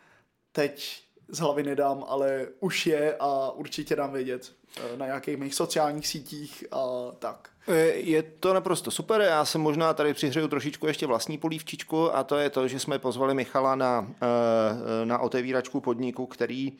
teď 0.51 1.06
z 1.29 1.39
hlavy 1.39 1.63
nedám, 1.63 2.05
ale 2.07 2.47
už 2.59 2.87
je 2.87 3.15
a 3.19 3.51
určitě 3.51 3.95
dám 3.95 4.13
vědět 4.13 4.51
eh, 4.77 4.97
na 4.97 5.05
nějakých 5.05 5.37
mých 5.37 5.55
sociálních 5.55 6.07
sítích 6.07 6.65
a 6.71 6.85
tak. 7.19 7.49
Je 7.93 8.23
to 8.23 8.53
naprosto 8.53 8.91
super, 8.91 9.21
já 9.21 9.45
jsem 9.45 9.61
možná 9.61 9.93
tady 9.93 10.13
přihřeju 10.13 10.47
trošičku 10.47 10.87
ještě 10.87 11.07
vlastní 11.07 11.37
polívčičku 11.37 12.15
a 12.15 12.23
to 12.23 12.37
je 12.37 12.49
to, 12.49 12.67
že 12.67 12.79
jsme 12.79 12.99
pozvali 12.99 13.33
Michala 13.33 13.75
na, 13.75 14.07
eh, 14.21 15.05
na 15.05 15.19
otevíračku 15.19 15.81
podniku, 15.81 16.25
který 16.25 16.73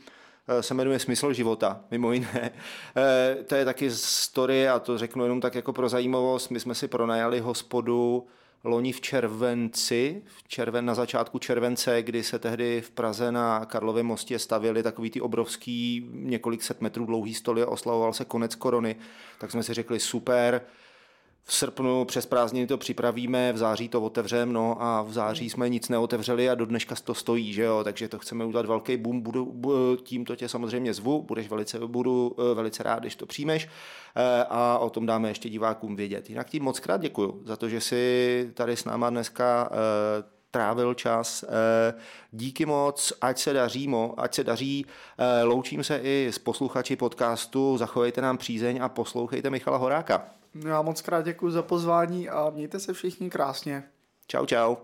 eh, 0.48 0.64
se 0.64 0.74
jmenuje 0.74 1.00
Smysl 1.00 1.34
života, 1.34 1.80
mimo 1.92 2.14
jiné. 2.14 2.52
To 3.48 3.56
je 3.56 3.66
taky 3.66 3.92
story 3.92 4.70
a 4.70 4.80
to 4.80 4.98
řeknu 4.98 5.24
jenom 5.24 5.42
tak 5.42 5.56
jako 5.56 5.74
pro 5.74 5.90
zajímavost. 5.90 6.50
My 6.50 6.60
jsme 6.60 6.76
si 6.76 6.88
pronajali 6.88 7.40
hospodu 7.40 8.28
loni 8.63 8.91
v 8.91 9.02
červenci, 9.02 10.22
v 10.26 10.48
červen, 10.48 10.86
na 10.86 10.96
začátku 10.96 11.39
července, 11.39 12.04
kdy 12.04 12.24
se 12.24 12.39
tehdy 12.39 12.82
v 12.82 12.91
Praze 12.91 13.32
na 13.32 13.65
Karlově 13.65 14.04
mostě 14.04 14.39
stavili 14.39 14.84
takový 14.84 15.10
ty 15.10 15.22
obrovský 15.22 16.10
několik 16.13 16.63
set 16.63 16.82
metrů 16.82 17.06
dlouhý 17.06 17.34
stoly 17.34 17.63
a 17.63 17.67
oslavoval 17.67 18.13
se 18.13 18.26
konec 18.26 18.56
korony, 18.56 18.96
tak 19.38 19.52
jsme 19.52 19.63
si 19.63 19.74
řekli 19.74 20.00
super, 20.00 20.62
v 21.50 21.54
srpnu 21.54 22.06
přes 22.06 22.26
prázdniny 22.26 22.68
to 22.68 22.78
připravíme, 22.78 23.54
v 23.54 23.58
září 23.58 23.90
to 23.90 24.02
otevřeme, 24.02 24.54
no 24.54 24.84
a 24.84 25.02
v 25.02 25.14
září 25.14 25.50
jsme 25.50 25.70
nic 25.70 25.90
neotevřeli 25.90 26.50
a 26.50 26.56
do 26.56 26.66
dneška 26.66 26.96
to 27.04 27.14
stojí, 27.14 27.54
že 27.54 27.64
jo, 27.64 27.84
takže 27.84 28.08
to 28.08 28.20
chceme 28.20 28.46
udělat 28.46 28.66
velký 28.66 28.98
boom, 28.98 29.22
budu, 29.22 29.46
bu, 29.46 29.96
tímto 30.04 30.36
tě 30.36 30.50
samozřejmě 30.50 30.94
zvu, 30.94 31.22
budeš 31.22 31.50
velice, 31.50 31.80
budu 31.80 32.36
eh, 32.40 32.56
velice 32.56 32.84
rád, 32.84 33.00
když 33.00 33.16
to 33.16 33.26
přijmeš 33.26 33.68
eh, 33.68 34.46
a 34.50 34.78
o 34.78 34.90
tom 34.90 35.06
dáme 35.06 35.28
ještě 35.30 35.50
divákům 35.50 35.96
vědět. 35.96 36.30
Jinak 36.30 36.50
ti 36.50 36.60
moc 36.60 36.80
krát 36.80 37.02
děkuju 37.02 37.42
za 37.46 37.56
to, 37.56 37.70
že 37.70 37.82
jsi 37.82 38.52
tady 38.54 38.78
s 38.78 38.86
náma 38.86 39.10
dneska 39.10 39.70
eh, 39.72 40.24
trávil 40.52 40.94
čas. 40.94 41.46
Díky 42.32 42.66
moc, 42.66 43.14
ať 43.22 43.40
se 43.40 43.54
daří, 43.54 43.88
mo, 43.88 44.14
ať 44.18 44.36
se 44.36 44.44
daří. 44.44 44.86
Loučím 45.44 45.84
se 45.84 46.00
i 46.04 46.28
s 46.32 46.40
posluchači 46.40 46.96
podcastu, 46.96 47.78
zachovejte 47.78 48.22
nám 48.22 48.38
přízeň 48.38 48.80
a 48.82 48.90
poslouchejte 48.90 49.50
Michala 49.50 49.78
Horáka. 49.78 50.30
Já 50.65 50.82
moc 50.82 51.02
krát 51.02 51.26
děkuji 51.26 51.52
za 51.52 51.62
pozvání 51.62 52.30
a 52.30 52.50
mějte 52.50 52.80
se 52.80 52.93
všichni 52.93 53.30
krásně. 53.30 53.84
Čau, 54.28 54.46
čau. 54.46 54.76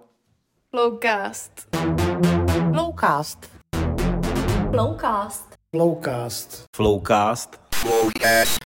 Lowcast. 0.74 1.52
Lowcast. 2.74 3.50
Lowcast. 4.74 5.56
Flowcast. 5.76 6.64
Flowcast. 6.76 7.60
Flowcast. 7.76 8.60